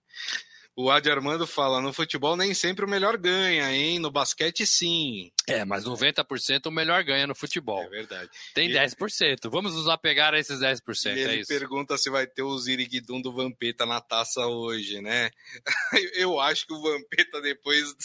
O 0.77 0.91
Adi 0.91 1.09
Armando 1.09 1.47
fala: 1.47 1.79
no 1.79 1.93
futebol 1.93 2.35
nem 2.35 2.53
sempre 2.53 2.83
o 2.83 2.88
melhor 2.88 3.15
ganha, 3.15 3.71
hein? 3.71 3.97
No 3.97 4.11
basquete, 4.11 4.67
sim. 4.67 5.31
É, 5.47 5.63
mas 5.63 5.85
90% 5.85 6.65
o 6.65 6.71
melhor 6.71 7.01
ganha 7.03 7.25
no 7.25 7.33
futebol. 7.33 7.81
É 7.83 7.89
verdade. 7.89 8.29
Tem 8.53 8.69
e 8.69 8.73
10%. 8.73 9.49
Vamos 9.49 9.73
nos 9.73 9.88
apegar 9.88 10.33
a 10.33 10.39
esses 10.39 10.59
10%. 10.59 11.15
E 11.15 11.19
ele 11.19 11.31
é 11.31 11.35
isso. 11.38 11.47
pergunta 11.47 11.97
se 11.97 12.09
vai 12.09 12.27
ter 12.27 12.41
o 12.41 12.57
Ziriguidum 12.57 13.21
do 13.21 13.31
Vampeta 13.31 13.85
na 13.85 14.01
taça 14.01 14.45
hoje, 14.47 15.01
né? 15.01 15.31
Eu 16.13 16.41
acho 16.41 16.67
que 16.67 16.73
o 16.73 16.81
Vampeta, 16.81 17.39
depois 17.41 17.95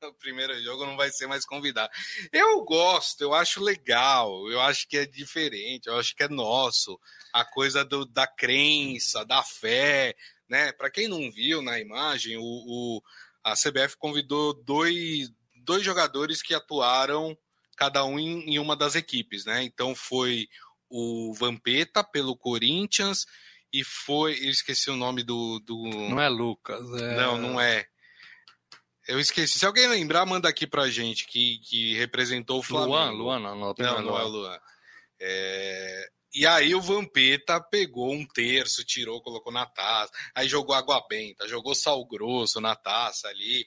do 0.00 0.14
primeiro 0.14 0.56
jogo, 0.62 0.86
não 0.86 0.96
vai 0.96 1.10
ser 1.10 1.26
mais 1.26 1.44
convidado. 1.44 1.90
Eu 2.32 2.62
gosto, 2.64 3.22
eu 3.22 3.34
acho 3.34 3.62
legal, 3.62 4.48
eu 4.50 4.60
acho 4.60 4.86
que 4.86 4.96
é 4.96 5.06
diferente, 5.06 5.88
eu 5.88 5.96
acho 5.96 6.14
que 6.14 6.22
é 6.22 6.28
nosso. 6.28 6.98
A 7.32 7.44
coisa 7.44 7.84
do, 7.84 8.04
da 8.04 8.26
crença, 8.26 9.24
da 9.24 9.42
fé 9.42 10.14
né? 10.50 10.72
Para 10.72 10.90
quem 10.90 11.08
não 11.08 11.30
viu 11.30 11.62
na 11.62 11.78
imagem, 11.78 12.36
o, 12.36 12.42
o, 12.42 13.02
a 13.42 13.54
CBF 13.54 13.96
convidou 13.96 14.52
dois, 14.52 15.30
dois 15.64 15.82
jogadores 15.82 16.42
que 16.42 16.52
atuaram 16.52 17.38
cada 17.76 18.04
um 18.04 18.18
em, 18.18 18.54
em 18.54 18.58
uma 18.58 18.76
das 18.76 18.96
equipes, 18.96 19.44
né? 19.44 19.62
Então 19.62 19.94
foi 19.94 20.48
o 20.90 21.32
Vampeta 21.32 22.02
pelo 22.02 22.36
Corinthians 22.36 23.24
e 23.72 23.84
foi, 23.84 24.32
eu 24.32 24.50
esqueci 24.50 24.90
o 24.90 24.96
nome 24.96 25.22
do, 25.22 25.60
do... 25.60 25.86
não 25.86 26.20
é 26.20 26.28
Lucas, 26.28 26.80
é... 27.00 27.16
não, 27.16 27.38
não 27.38 27.60
é. 27.60 27.86
Eu 29.08 29.18
esqueci. 29.18 29.58
Se 29.58 29.66
alguém 29.66 29.88
lembrar, 29.88 30.26
manda 30.26 30.48
aqui 30.48 30.66
pra 30.66 30.90
gente 30.90 31.26
que, 31.26 31.58
que 31.60 31.94
representou 31.94 32.58
o 32.58 32.62
Flamengo. 32.62 32.92
Luan, 32.92 33.10
Luan, 33.10 33.38
não, 33.40 33.56
não, 33.56 33.74
não, 33.76 34.02
não 34.02 34.18
é 34.18 34.24
o 34.24 34.28
Luan. 34.28 34.58
É... 35.18 36.10
E 36.32 36.46
aí 36.46 36.74
o 36.74 36.80
Vampeta 36.80 37.60
pegou 37.60 38.12
um 38.12 38.26
terço, 38.26 38.84
tirou, 38.84 39.20
colocou 39.20 39.52
na 39.52 39.66
taça. 39.66 40.12
Aí 40.34 40.48
jogou 40.48 40.74
água 40.74 41.04
benta, 41.08 41.48
jogou 41.48 41.74
sal 41.74 42.04
grosso 42.06 42.60
na 42.60 42.76
taça 42.76 43.28
ali. 43.28 43.66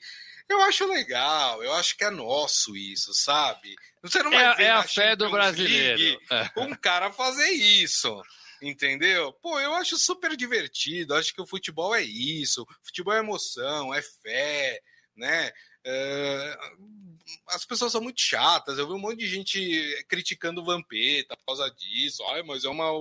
Eu 0.49 0.62
acho 0.62 0.86
legal, 0.86 1.63
eu 1.63 1.73
acho 1.73 1.97
que 1.97 2.04
é 2.04 2.10
nosso 2.10 2.76
isso, 2.76 3.13
sabe? 3.13 3.76
Você 4.02 4.21
não 4.21 4.32
vai 4.32 4.45
é, 4.45 4.56
ver 4.56 4.63
é 4.63 4.71
a 4.71 4.84
fé 4.84 5.15
do 5.15 5.30
brasileiro. 5.30 6.19
É. 6.30 6.52
um 6.58 6.76
cara 6.76 7.12
fazer 7.12 7.49
isso. 7.49 8.21
Entendeu? 8.62 9.34
Pô, 9.41 9.60
eu 9.60 9.73
acho 9.73 9.97
super 9.97 10.38
divertido. 10.38 11.15
Acho 11.15 11.34
que 11.34 11.41
o 11.41 11.47
futebol 11.47 11.93
é 11.93 12.02
isso. 12.02 12.65
Futebol 12.82 13.13
é 13.13 13.19
emoção, 13.19 13.93
é 13.93 14.02
fé, 14.02 14.80
né? 15.15 15.52
É, 15.86 16.58
as 17.50 17.66
pessoas 17.66 17.92
são 17.92 18.02
muito 18.02 18.22
chatas. 18.22 18.78
Eu 18.78 18.88
vi 18.88 18.94
um 18.94 19.00
monte 19.00 19.20
de 19.20 19.28
gente 19.28 20.06
criticando 20.08 20.62
o 20.62 20.66
Vampeta 20.66 21.36
por 21.38 21.46
causa 21.46 21.70
disso. 21.72 22.24
Ai, 22.32 22.44
mas 22.44 22.64
é 22.64 22.70
uma, 22.70 22.92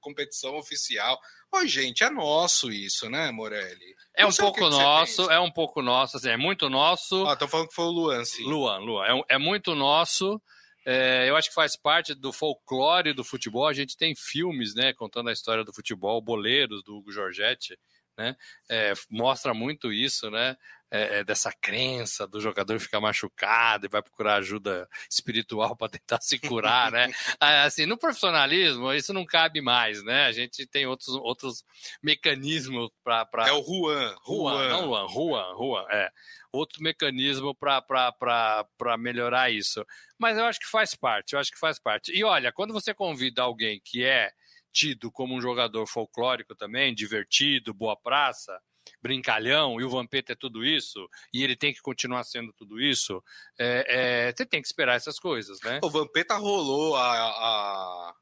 competição 0.00 0.56
oficial. 0.56 1.18
Ô, 1.52 1.66
gente, 1.66 2.04
é 2.04 2.10
nosso 2.10 2.70
isso, 2.72 3.08
né, 3.08 3.30
Morelli? 3.30 3.94
É 4.14 4.26
um 4.26 4.32
pouco 4.32 4.58
que 4.58 4.70
nosso, 4.70 5.30
é 5.30 5.40
um 5.40 5.50
pouco 5.50 5.82
nosso, 5.82 6.16
assim, 6.16 6.28
é 6.28 6.36
muito 6.36 6.70
nosso. 6.70 7.26
Ah, 7.26 7.36
tô 7.36 7.48
falando 7.48 7.68
que 7.68 7.74
foi 7.74 7.84
o 7.84 7.90
Luan, 7.90 8.24
sim. 8.24 8.44
Luan, 8.44 8.78
Luan. 8.78 9.04
É, 9.06 9.34
é 9.34 9.38
muito 9.38 9.74
nosso. 9.74 10.40
É, 10.86 11.28
eu 11.28 11.36
acho 11.36 11.48
que 11.48 11.54
faz 11.54 11.76
parte 11.76 12.14
do 12.14 12.32
folclore 12.32 13.14
do 13.14 13.24
futebol. 13.24 13.66
A 13.66 13.72
gente 13.72 13.96
tem 13.96 14.14
filmes, 14.14 14.74
né, 14.74 14.92
contando 14.92 15.28
a 15.28 15.32
história 15.32 15.64
do 15.64 15.72
futebol, 15.72 16.20
Boleiros, 16.20 16.82
do 16.84 16.96
Hugo 16.96 17.10
Giorgetti, 17.10 17.78
né? 18.16 18.36
É, 18.68 18.92
mostra 19.10 19.54
muito 19.54 19.92
isso, 19.92 20.30
né? 20.30 20.56
É, 20.94 21.18
é, 21.18 21.24
dessa 21.24 21.52
crença 21.52 22.24
do 22.24 22.40
jogador 22.40 22.78
ficar 22.78 23.00
machucado 23.00 23.84
e 23.84 23.88
vai 23.88 24.00
procurar 24.00 24.36
ajuda 24.36 24.88
espiritual 25.10 25.74
para 25.74 25.88
tentar 25.88 26.20
se 26.20 26.38
curar, 26.38 26.92
né? 26.92 27.08
Ah, 27.40 27.64
assim, 27.64 27.84
no 27.84 27.98
profissionalismo 27.98 28.92
isso 28.92 29.12
não 29.12 29.26
cabe 29.26 29.60
mais, 29.60 30.04
né? 30.04 30.26
A 30.26 30.32
gente 30.32 30.64
tem 30.68 30.86
outros, 30.86 31.08
outros 31.16 31.64
mecanismos 32.00 32.90
para. 33.02 33.26
Pra... 33.26 33.48
É 33.48 33.52
o 33.52 33.60
Juan, 33.60 34.14
Juan, 34.24 34.68
não 34.68 34.86
Juan, 34.86 35.08
Juan, 35.08 35.56
Juan, 35.56 35.86
é 35.90 36.10
outro 36.52 36.80
mecanismo 36.80 37.56
para 37.56 38.96
melhorar 38.96 39.50
isso. 39.50 39.84
Mas 40.16 40.38
eu 40.38 40.44
acho 40.44 40.60
que 40.60 40.70
faz 40.70 40.94
parte, 40.94 41.32
eu 41.32 41.40
acho 41.40 41.50
que 41.50 41.58
faz 41.58 41.80
parte. 41.80 42.16
E 42.16 42.22
olha, 42.22 42.52
quando 42.52 42.72
você 42.72 42.94
convida 42.94 43.42
alguém 43.42 43.80
que 43.84 44.04
é 44.04 44.30
tido 44.72 45.10
como 45.10 45.34
um 45.34 45.40
jogador 45.40 45.88
folclórico 45.88 46.54
também, 46.54 46.94
divertido, 46.94 47.74
boa 47.74 47.96
praça, 47.96 48.56
brincalhão 49.02 49.80
e 49.80 49.84
o 49.84 49.90
Vampeta 49.90 50.32
é 50.32 50.36
tudo 50.36 50.64
isso, 50.64 51.08
e 51.32 51.42
ele 51.42 51.56
tem 51.56 51.72
que 51.72 51.80
continuar 51.80 52.24
sendo 52.24 52.52
tudo 52.52 52.80
isso, 52.80 53.22
é, 53.58 54.28
é, 54.28 54.32
você 54.32 54.46
tem 54.46 54.60
que 54.60 54.66
esperar 54.66 54.96
essas 54.96 55.18
coisas, 55.18 55.58
né? 55.62 55.80
O 55.82 55.90
Vampeta 55.90 56.36
rolou 56.36 56.96
a, 56.96 57.12
a, 57.12 58.14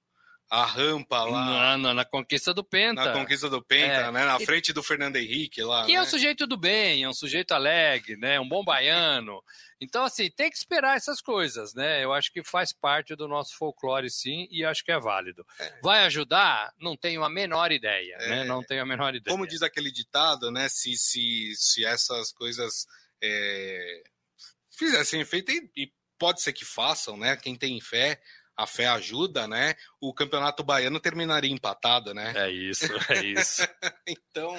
a 0.53 0.67
rampa 0.67 1.25
lá. 1.25 1.47
Na, 1.47 1.79
na, 1.79 1.95
na, 1.95 2.05
conquista 2.05 2.53
do 2.53 2.63
Penta. 2.63 3.07
Na 3.07 3.13
conquista 3.15 3.49
do 3.49 3.65
Penta, 3.65 3.95
é. 3.95 4.13
né? 4.13 4.27
Na 4.27 4.39
frente 4.39 4.71
do 4.71 4.83
Fernando 4.83 5.17
Henrique 5.17 5.63
lá. 5.63 5.87
Que 5.87 5.93
né? 5.93 5.99
é 5.99 6.03
um 6.03 6.05
sujeito 6.05 6.47
do 6.47 6.59
bem, 6.59 7.05
é 7.05 7.09
um 7.09 7.15
sujeito 7.15 7.53
alegre, 7.53 8.19
né? 8.19 8.39
Um 8.39 8.47
bom 8.47 8.63
baiano. 8.63 9.43
Então, 9.81 10.05
assim, 10.05 10.31
tem 10.31 10.51
que 10.51 10.57
esperar 10.59 10.95
essas 10.95 11.23
coisas, 11.23 11.73
né? 11.73 12.05
Eu 12.05 12.13
acho 12.13 12.31
que 12.31 12.45
faz 12.45 12.71
parte 12.71 13.17
do 13.17 13.27
nosso 13.27 13.57
folclore, 13.57 14.11
sim, 14.11 14.47
e 14.51 14.63
acho 14.63 14.85
que 14.85 14.93
é 14.93 15.01
válido. 15.01 15.43
É. 15.59 15.81
Vai 15.83 16.05
ajudar? 16.05 16.71
Não 16.79 16.99
tenho 16.99 17.25
a 17.25 17.31
menor 17.31 17.73
ideia, 17.73 18.19
né? 18.19 18.27
é. 18.27 18.29
né? 18.29 18.45
Não 18.45 18.63
tenho 18.63 18.83
a 18.83 18.87
menor 18.87 19.15
ideia. 19.15 19.35
Como 19.35 19.47
diz 19.47 19.63
aquele 19.63 19.91
ditado, 19.91 20.51
né? 20.51 20.69
Se, 20.69 20.95
se, 20.99 21.55
se 21.57 21.83
essas 21.83 22.31
coisas 22.31 22.87
é, 23.23 24.03
fizessem 24.77 25.23
efeito, 25.23 25.51
e 25.51 25.91
pode 26.19 26.43
ser 26.43 26.53
que 26.53 26.67
façam, 26.67 27.17
né? 27.17 27.37
Quem 27.37 27.57
tem 27.57 27.81
fé, 27.81 28.21
a 28.63 28.67
fé 28.67 28.87
ajuda, 28.87 29.49
né? 29.49 29.75
O 30.01 30.15
campeonato 30.15 30.63
baiano 30.63 31.01
terminaria 31.01 31.51
empatado, 31.51 32.15
né? 32.15 32.33
É 32.37 32.51
isso, 32.51 32.87
é 33.09 33.25
isso. 33.25 33.63
então, 34.07 34.57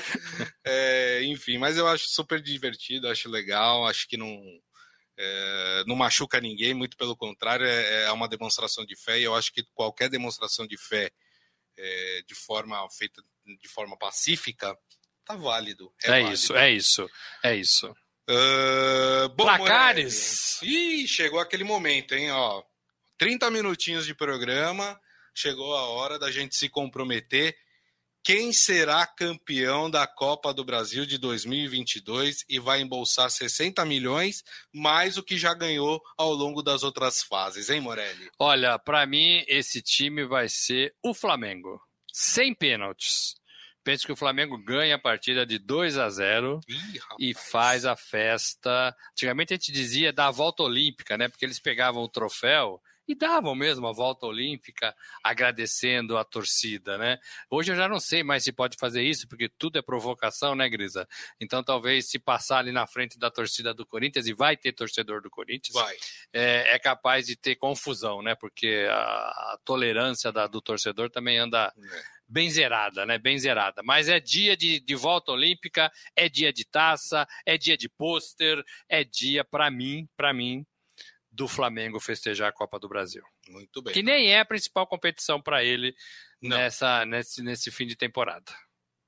é, 0.66 1.24
enfim, 1.24 1.58
mas 1.58 1.78
eu 1.78 1.88
acho 1.88 2.10
super 2.10 2.42
divertido, 2.42 3.08
acho 3.08 3.30
legal, 3.30 3.88
acho 3.88 4.08
que 4.08 4.18
não. 4.18 4.42
É, 5.16 5.84
não 5.86 5.96
machuca 5.96 6.42
ninguém, 6.42 6.74
muito 6.74 6.98
pelo 6.98 7.16
contrário, 7.16 7.66
é, 7.66 8.06
é, 8.06 8.12
uma 8.12 8.28
demonstração 8.28 8.84
de 8.84 8.96
fé, 8.96 9.20
e 9.20 9.24
eu 9.24 9.36
acho 9.36 9.54
que 9.54 9.64
qualquer 9.76 10.10
demonstração 10.10 10.66
de 10.66 10.76
fé 10.76 11.12
é, 11.78 12.22
de 12.28 12.34
forma 12.34 12.76
feita 12.90 13.22
de 13.62 13.68
forma 13.68 13.96
pacífica 13.98 14.76
tá 15.24 15.36
válido. 15.36 15.94
É, 16.04 16.08
é 16.08 16.10
válido. 16.10 16.34
isso, 16.34 16.56
é 16.56 16.72
isso, 16.72 17.10
é 17.44 17.56
isso. 17.56 17.96
Uh, 18.30 19.30
bom, 19.36 19.44
Placares! 19.44 20.62
Ih, 20.64 21.08
chegou 21.08 21.40
aquele 21.40 21.64
momento, 21.64 22.16
hein, 22.16 22.32
ó. 22.32 22.64
30 23.18 23.50
minutinhos 23.52 24.06
de 24.06 24.14
programa, 24.14 25.00
chegou 25.34 25.76
a 25.76 25.88
hora 25.88 26.20
da 26.20 26.32
gente 26.32 26.56
se 26.56 26.70
comprometer. 26.70 27.56
Quem 28.24 28.54
será 28.54 29.06
campeão 29.06 29.92
da 29.92 30.08
Copa 30.08 30.54
do 30.54 30.64
Brasil 30.64 31.06
de 31.06 31.18
2022 31.18 32.46
e 32.48 32.58
vai 32.58 32.80
embolsar 32.80 33.30
60 33.30 33.84
milhões, 33.84 34.44
mais 34.74 35.18
o 35.18 35.24
que 35.24 35.38
já 35.38 35.54
ganhou 35.54 36.02
ao 36.18 36.34
longo 36.34 36.64
das 36.64 36.84
outras 36.84 37.22
fases, 37.22 37.70
hein, 37.70 37.82
Morelli? 37.82 38.32
Olha, 38.40 38.80
para 38.80 39.06
mim, 39.06 39.44
esse 39.46 39.82
time 39.82 40.26
vai 40.26 40.48
ser 40.48 40.96
o 41.04 41.14
Flamengo. 41.14 41.82
Sem 42.14 42.54
pênaltis. 42.54 43.36
Penso 43.84 44.06
que 44.06 44.14
o 44.14 44.16
Flamengo 44.16 44.58
ganha 44.58 44.96
a 44.96 45.00
partida 45.00 45.46
de 45.46 45.60
2 45.60 45.98
a 45.98 46.10
0 46.10 46.62
Ih, 46.70 47.00
e 47.20 47.34
faz 47.34 47.84
a 47.84 47.98
festa. 47.98 48.96
Antigamente 49.12 49.54
a 49.54 49.58
gente 49.58 49.74
dizia 49.74 50.14
da 50.14 50.32
volta 50.32 50.64
olímpica, 50.64 51.18
né? 51.18 51.28
Porque 51.28 51.44
eles 51.44 51.60
pegavam 51.60 52.02
o 52.02 52.08
troféu 52.08 52.82
e 53.08 53.16
davam 53.16 53.54
mesmo 53.56 53.88
a 53.88 53.92
volta 53.92 54.26
olímpica 54.26 54.96
agradecendo 55.24 56.18
a 56.18 56.24
torcida, 56.24 56.98
né? 56.98 57.18
Hoje 57.50 57.72
eu 57.72 57.76
já 57.76 57.88
não 57.88 58.00
sei 58.00 58.24
mais 58.24 58.44
se 58.44 58.52
pode 58.52 58.78
fazer 58.80 59.04
isso, 59.04 59.28
porque 59.28 59.50
tudo 59.50 59.78
é 59.78 59.82
provocação, 59.82 60.56
né, 60.56 60.70
Grisa? 60.70 61.08
Então 61.40 61.64
talvez 61.64 62.10
se 62.10 62.18
passar 62.18 62.60
ali 62.60 62.72
na 62.72 62.88
frente 62.88 63.18
da 63.18 63.30
torcida 63.30 63.74
do 63.74 63.86
Corinthians, 63.86 64.28
e 64.28 64.34
vai 64.34 64.56
ter 64.56 64.72
torcedor 64.72 65.22
do 65.22 65.30
Corinthians, 65.30 65.74
vai. 65.74 65.96
É, 66.32 66.76
é 66.76 66.80
capaz 66.80 67.26
de 67.26 67.36
ter 67.36 67.56
confusão, 67.56 68.22
né? 68.22 68.36
Porque 68.36 68.88
a, 68.90 68.96
a 68.96 69.60
tolerância 69.66 70.32
da, 70.32 70.48
do 70.48 70.62
torcedor 70.62 71.10
também 71.10 71.38
anda 71.38 71.74
é. 71.78 72.04
bem 72.28 72.50
zerada, 72.50 73.06
né? 73.06 73.18
Bem 73.18 73.38
zerada. 73.38 73.84
Mas 73.84 74.08
é 74.08 74.20
dia 74.20 74.56
de, 74.56 74.80
de 74.80 74.96
volta 74.96 75.32
olímpica, 75.32 75.92
é 76.16 76.30
dia 76.30 76.54
de 76.54 76.66
taça, 76.66 77.28
é 77.46 77.58
dia 77.58 77.78
de 77.78 77.90
pôster, 77.90 78.64
é 78.88 79.04
dia, 79.04 79.44
para 79.44 79.70
mim, 79.70 80.08
para 80.16 80.34
mim, 80.34 80.66
do 81.34 81.48
Flamengo 81.48 82.00
festejar 82.00 82.50
a 82.50 82.54
Copa 82.54 82.80
do 82.80 82.88
Brasil. 82.88 83.24
Muito 83.50 83.82
bem. 83.82 83.94
Que 83.94 84.04
nem 84.04 84.32
é 84.32 84.40
a 84.40 84.46
principal 84.46 84.86
competição 84.86 85.42
para 85.42 85.64
ele 85.64 85.96
nessa, 86.40 87.06
nesse, 87.06 87.42
nesse 87.42 87.72
fim 87.72 87.88
de 87.88 87.96
temporada. 87.96 88.54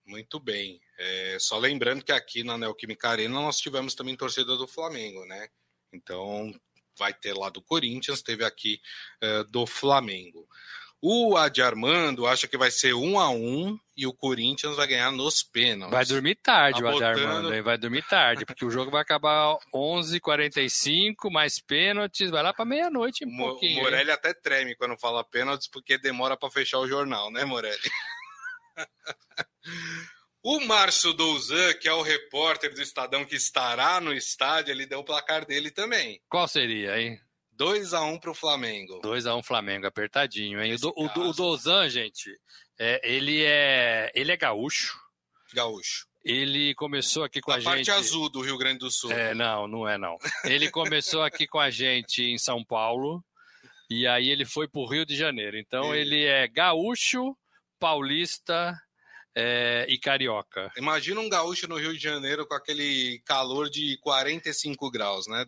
Muito 0.03 0.39
bem. 0.39 0.81
É, 0.97 1.37
só 1.39 1.57
lembrando 1.57 2.03
que 2.03 2.11
aqui 2.11 2.43
na 2.43 2.57
Neoquímica 2.57 3.09
Arena 3.09 3.33
nós 3.35 3.57
tivemos 3.57 3.93
também 3.93 4.15
torcida 4.15 4.57
do 4.57 4.67
Flamengo, 4.67 5.23
né? 5.25 5.47
Então 5.93 6.51
vai 6.97 7.13
ter 7.13 7.33
lá 7.33 7.49
do 7.49 7.61
Corinthians, 7.61 8.21
teve 8.21 8.43
aqui 8.43 8.81
é, 9.21 9.43
do 9.43 9.67
Flamengo. 9.67 10.47
O 11.01 11.37
Adi 11.37 11.61
Armando 11.61 12.25
acha 12.25 12.47
que 12.47 12.57
vai 12.57 12.71
ser 12.71 12.93
um 12.93 13.19
a 13.19 13.29
um 13.29 13.77
e 13.95 14.07
o 14.07 14.13
Corinthians 14.13 14.75
vai 14.75 14.87
ganhar 14.87 15.11
nos 15.11 15.43
pênaltis. 15.43 15.95
Vai 15.95 16.05
dormir 16.05 16.35
tarde 16.35 16.81
tá 16.81 16.85
o 16.85 16.89
Adi 16.89 17.03
Armando, 17.03 17.53
hein? 17.53 17.61
vai 17.61 17.77
dormir 17.77 18.03
tarde, 18.07 18.45
porque 18.45 18.65
o 18.65 18.71
jogo 18.71 18.89
vai 18.89 19.01
acabar 19.01 19.55
11h45, 19.73 21.31
mais 21.31 21.59
pênaltis, 21.59 22.29
vai 22.29 22.41
lá 22.41 22.53
para 22.53 22.65
meia-noite 22.65 23.25
um 23.25 23.29
Mo. 23.29 23.59
O 23.61 23.69
Morelli 23.75 24.09
hein? 24.09 24.15
até 24.15 24.33
treme 24.33 24.75
quando 24.75 24.97
fala 24.97 25.23
pênaltis, 25.23 25.67
porque 25.67 25.97
demora 25.97 26.35
para 26.35 26.49
fechar 26.49 26.79
o 26.79 26.87
jornal, 26.87 27.31
né, 27.31 27.45
Morelli? 27.45 27.77
O 30.47 30.59
Márcio 30.59 31.11
Douzan, 31.11 31.73
que 31.73 31.87
é 31.87 31.91
o 31.91 32.03
repórter 32.03 32.71
do 32.71 32.79
Estadão 32.79 33.25
que 33.25 33.35
estará 33.35 33.99
no 33.99 34.13
estádio, 34.13 34.71
ele 34.71 34.85
deu 34.85 34.99
o 34.99 35.03
placar 35.03 35.43
dele 35.43 35.71
também. 35.71 36.21
Qual 36.29 36.47
seria, 36.47 37.01
hein? 37.01 37.19
2x1 37.59 38.19
para 38.19 38.31
o 38.31 38.35
Flamengo. 38.35 39.01
2x1 39.01 39.43
Flamengo, 39.43 39.87
apertadinho, 39.87 40.61
hein? 40.61 40.75
O, 40.83 41.03
o, 41.03 41.29
o 41.29 41.33
Dozan, 41.33 41.89
gente, 41.89 42.29
é, 42.79 43.01
ele, 43.03 43.43
é, 43.43 44.11
ele 44.13 44.31
é 44.31 44.37
gaúcho. 44.37 44.99
Gaúcho. 45.53 46.05
Ele 46.23 46.73
começou 46.73 47.23
aqui 47.23 47.39
com 47.39 47.51
a, 47.51 47.55
a 47.55 47.59
gente. 47.59 47.67
parte 47.67 47.91
azul 47.91 48.29
do 48.29 48.41
Rio 48.41 48.57
Grande 48.57 48.79
do 48.79 48.89
Sul. 48.89 49.11
É, 49.11 49.35
não, 49.35 49.67
não 49.67 49.87
é 49.87 49.97
não. 49.97 50.17
Ele 50.43 50.71
começou 50.71 51.21
aqui 51.21 51.45
com 51.45 51.59
a 51.59 51.69
gente 51.69 52.23
em 52.23 52.37
São 52.37 52.63
Paulo 52.65 53.23
e 53.89 54.07
aí 54.07 54.29
ele 54.29 54.43
foi 54.43 54.67
para 54.67 54.81
o 54.81 54.87
Rio 54.87 55.05
de 55.05 55.15
Janeiro. 55.15 55.57
Então 55.57 55.93
ele 55.93 56.23
é 56.25 56.47
gaúcho, 56.47 57.37
paulista 57.79 58.75
é, 59.35 59.85
e 59.87 59.99
carioca. 59.99 60.71
Imagina 60.77 61.19
um 61.19 61.29
gaúcho 61.29 61.67
no 61.67 61.77
Rio 61.77 61.93
de 61.93 62.01
Janeiro 62.01 62.47
com 62.47 62.55
aquele 62.55 63.21
calor 63.25 63.69
de 63.69 63.97
45 64.01 64.89
graus, 64.89 65.27
né? 65.27 65.45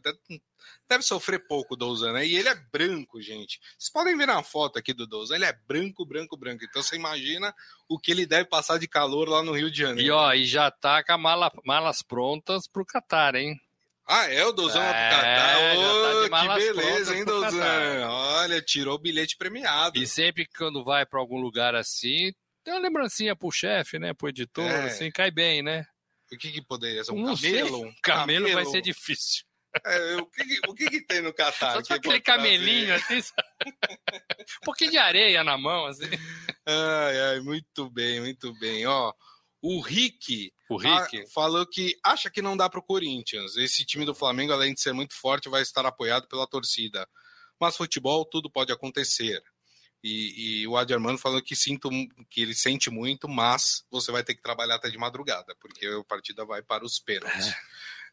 Deve 0.87 1.03
sofrer 1.03 1.45
pouco 1.47 1.73
o 1.73 1.77
Douzan, 1.77 2.13
né? 2.13 2.25
E 2.25 2.35
ele 2.35 2.49
é 2.49 2.55
branco, 2.55 3.21
gente. 3.21 3.59
Vocês 3.77 3.91
podem 3.91 4.17
ver 4.17 4.27
na 4.27 4.41
foto 4.43 4.79
aqui 4.79 4.93
do 4.93 5.07
Douzan, 5.07 5.35
ele 5.35 5.45
é 5.45 5.53
branco, 5.67 6.05
branco, 6.05 6.37
branco. 6.37 6.63
Então 6.63 6.81
você 6.81 6.95
imagina 6.95 7.53
o 7.87 7.99
que 7.99 8.11
ele 8.11 8.25
deve 8.25 8.45
passar 8.45 8.77
de 8.77 8.87
calor 8.87 9.27
lá 9.27 9.43
no 9.43 9.53
Rio 9.53 9.71
de 9.71 9.79
Janeiro. 9.79 10.01
E 10.01 10.11
ó, 10.11 10.33
e 10.33 10.45
já 10.45 10.71
tá 10.71 11.03
com 11.03 11.13
as 11.13 11.19
mala, 11.19 11.51
malas 11.65 12.01
prontas 12.01 12.67
pro 12.67 12.85
Catar, 12.85 13.35
hein? 13.35 13.59
Ah, 14.07 14.31
é? 14.31 14.45
O 14.45 14.53
Douzan 14.53 14.81
é, 14.81 15.09
pro 15.09 15.17
Catar. 15.17 16.29
tá 16.29 16.57
que 16.57 16.59
beleza, 16.59 17.15
hein, 17.15 17.25
Douzan? 17.25 18.07
Olha, 18.07 18.61
tirou 18.61 18.95
o 18.95 18.99
bilhete 18.99 19.35
premiado. 19.35 19.99
E 19.99 20.07
sempre 20.07 20.45
que 20.45 20.57
quando 20.57 20.83
vai 20.83 21.05
para 21.05 21.19
algum 21.19 21.39
lugar 21.41 21.75
assim, 21.75 22.31
tem 22.63 22.73
uma 22.73 22.79
lembrancinha 22.79 23.35
pro 23.35 23.51
chefe, 23.51 23.99
né? 23.99 24.13
Pro 24.13 24.29
editor, 24.29 24.69
é. 24.69 24.85
assim, 24.85 25.11
cai 25.11 25.29
bem, 25.29 25.61
né? 25.61 25.85
O 26.31 26.37
que, 26.37 26.51
que 26.51 26.61
poderia 26.61 27.03
ser? 27.03 27.13
Um 27.13 27.23
camelo? 27.23 27.37
Sei. 27.37 27.61
Um 27.63 27.93
camelo, 28.01 28.45
camelo 28.45 28.53
vai 28.53 28.65
ser 28.65 28.81
difícil. 28.81 29.45
É, 29.85 30.15
o, 30.17 30.25
que, 30.25 30.59
o 30.67 30.73
que, 30.73 30.89
que, 30.89 31.01
tem 31.01 31.21
no 31.21 31.33
Catar? 31.33 31.83
Só 31.83 31.93
aquele 31.93 32.21
camelinho 32.21 32.95
assim, 32.95 33.17
um 33.17 34.65
pouquinho 34.65 34.91
de 34.91 34.97
areia 34.97 35.43
na 35.43 35.57
mão, 35.57 35.85
assim. 35.85 36.05
Ai, 36.65 37.19
ai, 37.19 37.39
muito 37.39 37.89
bem, 37.89 38.21
muito 38.21 38.53
bem. 38.59 38.85
Ó, 38.85 39.13
o 39.61 39.81
Rick, 39.81 40.53
o 40.69 40.77
Rick. 40.77 41.21
A, 41.21 41.27
falou 41.33 41.65
que 41.65 41.97
acha 42.03 42.29
que 42.29 42.41
não 42.41 42.55
dá 42.55 42.69
para 42.69 42.79
o 42.79 42.83
Corinthians. 42.83 43.55
Esse 43.57 43.85
time 43.85 44.05
do 44.05 44.15
Flamengo, 44.15 44.53
além 44.53 44.73
de 44.73 44.81
ser 44.81 44.93
muito 44.93 45.15
forte, 45.15 45.49
vai 45.49 45.61
estar 45.61 45.85
apoiado 45.85 46.27
pela 46.27 46.47
torcida. 46.47 47.07
Mas 47.59 47.75
futebol, 47.75 48.25
tudo 48.25 48.49
pode 48.49 48.71
acontecer. 48.71 49.41
E, 50.03 50.61
e 50.61 50.67
o 50.67 50.77
Adi 50.77 50.93
Armando 50.93 51.17
falou 51.17 51.41
que, 51.41 51.55
sinto, 51.55 51.89
que 52.29 52.41
ele 52.41 52.53
sente 52.53 52.89
muito, 52.89 53.27
mas 53.27 53.83
você 53.89 54.11
vai 54.11 54.23
ter 54.23 54.35
que 54.35 54.41
trabalhar 54.41 54.75
até 54.75 54.89
de 54.89 54.97
madrugada, 54.97 55.55
porque 55.59 55.85
a 55.87 56.03
partida 56.03 56.45
vai 56.45 56.61
para 56.61 56.85
os 56.85 56.99
pênaltis. 56.99 57.47
É. 57.47 57.55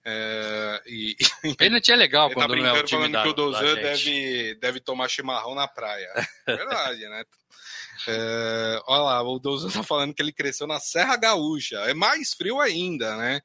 É, 0.07 0.83
e, 0.87 1.17
Pênalti 1.57 1.91
é 1.91 1.97
legal 1.97 2.29
tá 2.29 2.35
quando 2.35 2.57
não 2.57 2.67
é 2.67 2.81
o 2.81 2.85
time 2.85 3.09
da, 3.09 3.23
que 3.23 3.29
o 3.29 3.33
Dozan 3.33 3.75
deve, 3.75 4.55
deve 4.57 4.81
tomar 4.81 5.09
chimarrão 5.09 5.55
na 5.55 5.67
praia. 5.67 6.11
É 6.47 6.57
verdade, 6.57 7.09
né? 7.09 7.25
É, 8.07 8.81
olha 8.87 9.03
lá, 9.03 9.23
o 9.23 9.39
Dozan 9.39 9.71
tá 9.71 9.83
falando 9.83 10.13
que 10.13 10.21
ele 10.21 10.33
cresceu 10.33 10.67
na 10.67 10.79
Serra 10.79 11.17
Gaúcha. 11.17 11.79
É 11.89 11.95
mais 11.95 12.35
frio 12.35 12.61
ainda, 12.61 13.17
né? 13.17 13.41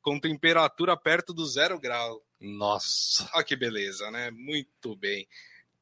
Com 0.00 0.20
temperatura 0.20 0.96
perto 0.96 1.34
do 1.34 1.44
zero 1.44 1.80
grau. 1.80 2.22
Nossa. 2.40 3.28
Olha 3.34 3.42
que 3.42 3.56
beleza, 3.56 4.08
né? 4.10 4.30
Muito 4.30 4.94
bem. 4.96 5.26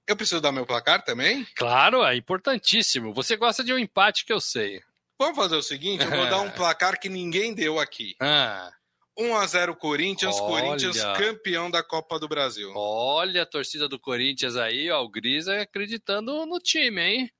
Eu 0.06 0.16
preciso 0.16 0.40
dar 0.40 0.52
meu 0.52 0.64
placar 0.64 1.02
também? 1.02 1.46
Claro, 1.56 2.04
é 2.04 2.16
importantíssimo. 2.16 3.12
Você 3.12 3.36
gosta 3.36 3.64
de 3.64 3.72
um 3.72 3.78
empate 3.78 4.24
que 4.24 4.32
eu 4.32 4.40
sei. 4.40 4.82
Vamos 5.18 5.36
fazer 5.36 5.56
o 5.56 5.62
seguinte: 5.62 6.04
eu 6.04 6.10
vou 6.10 6.26
dar 6.28 6.40
um 6.40 6.50
placar 6.52 6.98
que 6.98 7.08
ninguém 7.08 7.54
deu 7.54 7.78
aqui. 7.78 8.14
Ah. 8.20 8.72
1 9.16 9.36
a 9.36 9.46
0 9.46 9.76
Corinthians, 9.76 10.36
Olha. 10.40 10.62
Corinthians 10.62 11.02
campeão 11.16 11.70
da 11.70 11.82
Copa 11.82 12.18
do 12.18 12.28
Brasil. 12.28 12.72
Olha 12.74 13.42
a 13.42 13.46
torcida 13.46 13.88
do 13.88 13.98
Corinthians 13.98 14.56
aí, 14.56 14.90
ó, 14.90 15.02
o 15.02 15.08
Grisa 15.08 15.60
acreditando 15.60 16.44
no 16.46 16.58
time, 16.58 17.00
hein? 17.00 17.30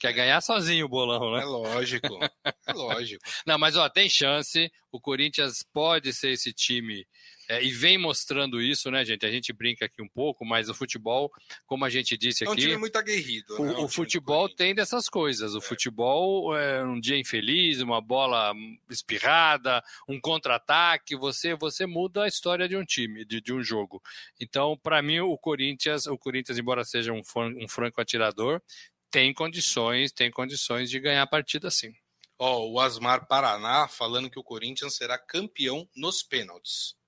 Quer 0.00 0.14
ganhar 0.14 0.40
sozinho 0.40 0.86
o 0.86 0.88
bolão, 0.88 1.32
né? 1.32 1.42
É 1.42 1.44
lógico, 1.44 2.18
é 2.66 2.72
lógico. 2.72 3.22
Não, 3.46 3.58
mas 3.58 3.76
ó, 3.76 3.86
tem 3.88 4.08
chance. 4.08 4.72
O 4.90 4.98
Corinthians 4.98 5.62
pode 5.74 6.12
ser 6.14 6.30
esse 6.30 6.54
time 6.54 7.06
é, 7.50 7.64
e 7.64 7.72
vem 7.72 7.98
mostrando 7.98 8.62
isso, 8.62 8.92
né, 8.92 9.04
gente? 9.04 9.26
A 9.26 9.30
gente 9.30 9.52
brinca 9.52 9.86
aqui 9.86 10.00
um 10.00 10.08
pouco, 10.08 10.44
mas 10.44 10.68
o 10.68 10.74
futebol, 10.74 11.32
como 11.66 11.84
a 11.84 11.90
gente 11.90 12.16
disse 12.16 12.44
aqui. 12.44 12.52
É 12.52 12.54
um 12.54 12.56
time 12.56 12.76
muito 12.76 12.94
aguerrido. 12.94 13.60
O, 13.60 13.64
né? 13.64 13.74
o 13.78 13.88
futebol 13.88 14.48
tem 14.48 14.72
dessas 14.72 15.08
coisas. 15.08 15.56
O 15.56 15.58
é. 15.58 15.60
futebol 15.60 16.56
é 16.56 16.84
um 16.84 17.00
dia 17.00 17.18
infeliz, 17.18 17.80
uma 17.80 18.00
bola 18.00 18.54
espirrada, 18.88 19.82
um 20.08 20.20
contra-ataque. 20.20 21.16
Você, 21.16 21.56
você 21.56 21.86
muda 21.86 22.22
a 22.22 22.28
história 22.28 22.68
de 22.68 22.76
um 22.76 22.84
time, 22.84 23.24
de, 23.24 23.40
de 23.40 23.52
um 23.52 23.60
jogo. 23.60 24.00
Então, 24.40 24.78
para 24.80 25.02
mim, 25.02 25.18
o 25.18 25.36
Corinthians, 25.36 26.06
o 26.06 26.16
Corinthians, 26.16 26.56
embora 26.56 26.84
seja 26.84 27.12
um, 27.12 27.22
um 27.60 27.66
franco 27.66 28.00
atirador, 28.00 28.62
tem 29.10 29.34
condições, 29.34 30.12
tem 30.12 30.30
condições 30.30 30.88
de 30.88 31.00
ganhar 31.00 31.22
a 31.22 31.26
partida 31.26 31.68
sim. 31.68 31.92
Ó, 32.38 32.58
oh, 32.58 32.74
o 32.74 32.80
Asmar 32.80 33.26
Paraná 33.26 33.88
falando 33.88 34.30
que 34.30 34.38
o 34.38 34.44
Corinthians 34.44 34.94
será 34.94 35.18
campeão 35.18 35.84
nos 35.96 36.22
pênaltis. 36.22 36.99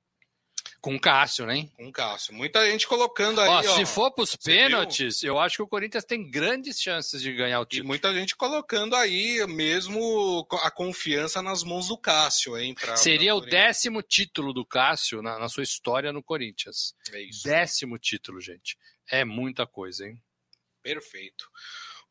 Com 0.82 0.96
o 0.96 1.00
Cássio, 1.00 1.46
né? 1.46 1.68
Com 1.76 1.86
o 1.86 1.92
Cássio. 1.92 2.34
Muita 2.34 2.68
gente 2.68 2.88
colocando 2.88 3.40
aí. 3.40 3.48
Ó, 3.48 3.58
ó 3.60 3.62
se 3.62 3.86
for 3.86 4.10
para 4.10 4.24
os 4.24 4.34
pênaltis, 4.34 5.20
viu? 5.20 5.34
eu 5.34 5.38
acho 5.38 5.58
que 5.58 5.62
o 5.62 5.68
Corinthians 5.68 6.04
tem 6.04 6.28
grandes 6.28 6.80
chances 6.80 7.22
de 7.22 7.32
ganhar 7.32 7.60
o 7.60 7.64
título. 7.64 7.86
E 7.86 7.86
muita 7.86 8.12
gente 8.12 8.34
colocando 8.34 8.96
aí 8.96 9.46
mesmo 9.46 10.44
a 10.60 10.72
confiança 10.72 11.40
nas 11.40 11.62
mãos 11.62 11.86
do 11.86 11.96
Cássio, 11.96 12.58
hein? 12.58 12.74
Pra, 12.74 12.96
Seria 12.96 13.30
pra 13.30 13.36
o 13.36 13.40
décimo 13.48 14.02
título 14.02 14.52
do 14.52 14.66
Cássio 14.66 15.22
na, 15.22 15.38
na 15.38 15.48
sua 15.48 15.62
história 15.62 16.12
no 16.12 16.20
Corinthians. 16.20 16.96
É 17.12 17.22
isso. 17.22 17.44
Décimo 17.44 17.96
título, 17.96 18.40
gente. 18.40 18.76
É 19.08 19.24
muita 19.24 19.64
coisa, 19.68 20.04
hein? 20.04 20.20
Perfeito. 20.82 21.48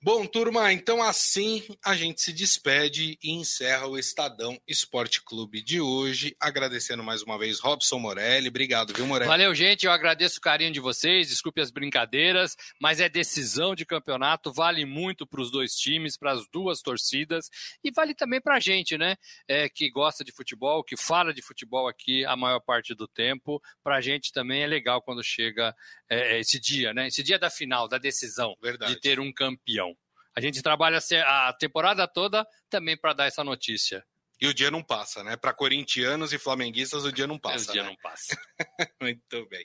Bom, 0.04 0.26
turma, 0.26 0.74
então 0.74 1.00
assim 1.00 1.64
a 1.86 1.96
gente 1.96 2.24
se 2.24 2.34
despede 2.34 3.20
e 3.22 3.34
encerra 3.34 3.86
o 3.86 4.00
Estadão 4.00 4.60
Esporte 4.68 5.22
Clube 5.24 5.62
de 5.62 5.80
hoje. 5.80 6.36
Agradecendo 6.40 7.04
mais 7.04 7.22
uma 7.22 7.38
vez 7.38 7.60
Robson 7.60 8.00
Morelli. 8.00 8.48
Obrigado, 8.48 8.96
viu, 8.96 9.06
Morelli? 9.06 9.30
Valeu, 9.30 9.54
gente. 9.54 9.86
Eu 9.86 9.92
agradeço 9.92 10.40
o 10.40 10.42
carinho 10.42 10.72
de 10.72 10.80
vocês. 10.80 11.28
Desculpe 11.28 11.62
as 11.62 11.70
brincadeiras, 11.70 12.56
mas 12.82 13.00
é 13.00 13.08
decisão 13.08 13.76
de 13.76 13.86
campeonato. 13.86 14.52
Vale 14.52 14.86
muito 14.86 15.28
para 15.28 15.40
os 15.40 15.52
dois 15.52 15.76
times, 15.76 16.18
para 16.18 16.32
as 16.32 16.48
duas 16.52 16.82
torcidas 16.82 17.48
e 17.84 17.92
vale 17.92 18.16
também 18.16 18.42
para 18.42 18.56
a 18.56 18.60
gente, 18.60 18.98
né? 18.98 19.16
É, 19.48 19.70
que 19.70 19.88
gosta 19.92 20.24
de 20.24 20.32
futebol, 20.32 20.84
que 20.84 20.98
fala 20.98 21.32
de 21.32 21.44
futebol 21.44 21.88
aqui 21.88 22.26
a 22.26 22.36
maior 22.36 22.60
parte 22.60 22.96
do 22.96 23.08
tempo. 23.08 23.62
Para 23.84 23.98
a 23.98 24.02
gente 24.02 24.32
também 24.32 24.64
é 24.64 24.68
legal 24.68 25.00
quando 25.00 25.24
chega 25.24 25.76
é, 26.12 26.40
esse 26.40 26.60
dia, 26.60 26.94
né? 26.94 27.08
Esse 27.08 27.24
dia 27.24 27.40
da 27.40 27.50
final, 27.50 27.88
da 27.88 27.98
decisão, 27.98 28.54
Verdade. 28.62 28.94
de 28.94 29.00
ter 29.00 29.18
um 29.20 29.32
campeão. 29.32 29.96
A 30.36 30.42
gente 30.42 30.62
trabalha 30.62 31.00
a 31.26 31.54
temporada 31.54 32.06
toda 32.08 32.46
também 32.70 32.98
para 32.98 33.14
dar 33.14 33.26
essa 33.28 33.44
notícia. 33.44 34.04
E 34.42 34.48
o 34.48 34.54
dia 34.54 34.72
não 34.72 34.84
passa, 34.84 35.24
né? 35.24 35.38
Para 35.38 35.54
corintianos 35.54 36.34
e 36.34 36.40
flamenguistas, 36.40 37.06
o 37.06 37.12
dia 37.12 37.28
não 37.28 37.38
passa. 37.38 37.70
O 37.70 37.74
dia 37.74 37.84
né? 37.84 37.90
não 37.90 37.96
passa. 37.98 38.36
Muito 39.00 39.48
bem. 39.48 39.64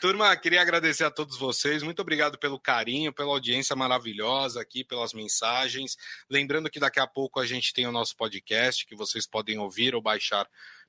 Turma, 0.00 0.34
queria 0.34 0.62
agradecer 0.62 1.04
a 1.04 1.10
todos 1.10 1.36
vocês. 1.36 1.82
Muito 1.82 2.00
obrigado 2.00 2.38
pelo 2.38 2.58
carinho, 2.58 3.12
pela 3.12 3.28
audiência 3.28 3.76
maravilhosa 3.76 4.62
aqui, 4.62 4.82
pelas 4.82 5.12
mensagens. 5.12 5.94
Lembrando 6.30 6.70
que 6.70 6.80
daqui 6.80 6.98
a 6.98 7.06
pouco 7.06 7.38
a 7.38 7.46
gente 7.46 7.74
tem 7.74 7.86
o 7.86 7.92
nosso 7.92 8.16
podcast, 8.16 8.86
que 8.86 8.96
vocês 8.96 9.26
podem 9.26 9.58
ouvir 9.58 9.94
ou 9.94 10.00
baixar 10.00 10.48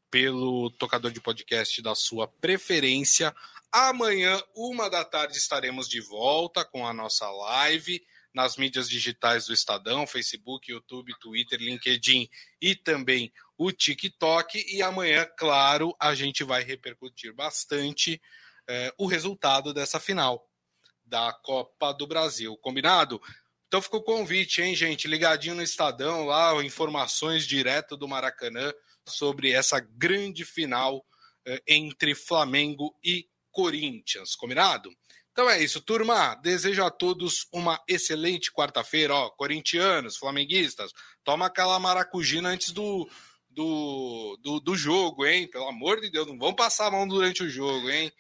pelo 0.10 0.70
tocador 0.72 1.12
de 1.12 1.22
podcast 1.22 1.82
da 1.82 1.96
sua 1.96 2.28
preferência. 2.28 3.36
Amanhã, 3.72 4.42
uma 4.56 4.90
da 4.90 5.04
tarde, 5.04 5.38
estaremos 5.38 5.90
de 5.90 6.00
volta 6.02 6.64
com 6.64 6.88
a 6.88 6.94
nossa 6.94 7.30
live 7.30 8.02
nas 8.34 8.58
mídias 8.58 8.90
digitais 8.90 9.46
do 9.46 9.54
Estadão, 9.54 10.06
Facebook, 10.06 10.70
YouTube, 10.70 11.18
Twitter, 11.20 11.60
LinkedIn 11.60 12.30
e 12.62 12.76
também 12.76 13.32
o 13.58 13.72
TikTok. 13.72 14.66
E 14.68 14.82
amanhã, 14.82 15.26
claro, 15.38 15.96
a 16.00 16.14
gente 16.14 16.44
vai 16.44 16.62
repercutir 16.62 17.34
bastante 17.34 18.22
eh, 18.68 18.94
o 18.98 19.08
resultado 19.08 19.74
dessa 19.74 20.00
final 20.00 20.50
da 21.06 21.32
Copa 21.32 21.94
do 21.94 22.06
Brasil. 22.06 22.58
Combinado? 22.58 23.22
Então 23.68 23.82
fica 23.82 23.98
o 23.98 24.04
convite, 24.04 24.62
hein, 24.62 24.76
gente? 24.76 25.08
Ligadinho 25.08 25.56
no 25.56 25.62
Estadão 25.62 26.26
lá, 26.26 26.64
informações 26.64 27.46
direto 27.46 27.96
do 27.96 28.08
Maracanã 28.08 28.74
sobre 29.08 29.52
essa 29.52 29.80
grande 29.80 30.44
final 30.46 31.06
eh, 31.46 31.62
entre 31.68 32.16
Flamengo 32.16 32.96
e 33.04 33.28
Corinthians. 33.52 34.36
Combinado? 34.36 34.90
Então 35.32 35.50
é 35.50 35.62
isso, 35.62 35.82
turma. 35.82 36.36
Desejo 36.36 36.84
a 36.84 36.90
todos 36.90 37.46
uma 37.52 37.82
excelente 37.88 38.52
quarta-feira. 38.52 39.14
Ó, 39.14 39.30
corintianos, 39.32 40.16
flamenguistas, 40.16 40.94
toma 41.26 41.48
aquela 41.48 41.78
maracujina 41.78 42.50
antes 42.50 42.72
do, 42.72 43.10
do, 43.50 44.40
do, 44.42 44.60
do, 44.62 44.78
jogo, 44.78 45.26
hein? 45.26 45.46
Pelo 45.50 45.68
amor 45.68 46.00
de 46.00 46.10
Deus, 46.10 46.26
não 46.26 46.38
vão 46.38 46.54
passar 46.56 46.88
a 46.88 46.92
mão 46.92 47.06
durante 47.06 47.44
o 47.44 47.50
jogo, 47.50 47.90
hein? 47.90 48.12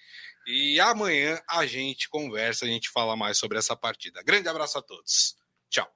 E 0.45 0.79
amanhã 0.79 1.41
a 1.49 1.65
gente 1.65 2.09
conversa, 2.09 2.65
a 2.65 2.67
gente 2.67 2.89
fala 2.89 3.15
mais 3.15 3.37
sobre 3.37 3.57
essa 3.57 3.75
partida. 3.75 4.21
Grande 4.21 4.49
abraço 4.49 4.77
a 4.77 4.81
todos. 4.81 5.37
Tchau. 5.69 5.89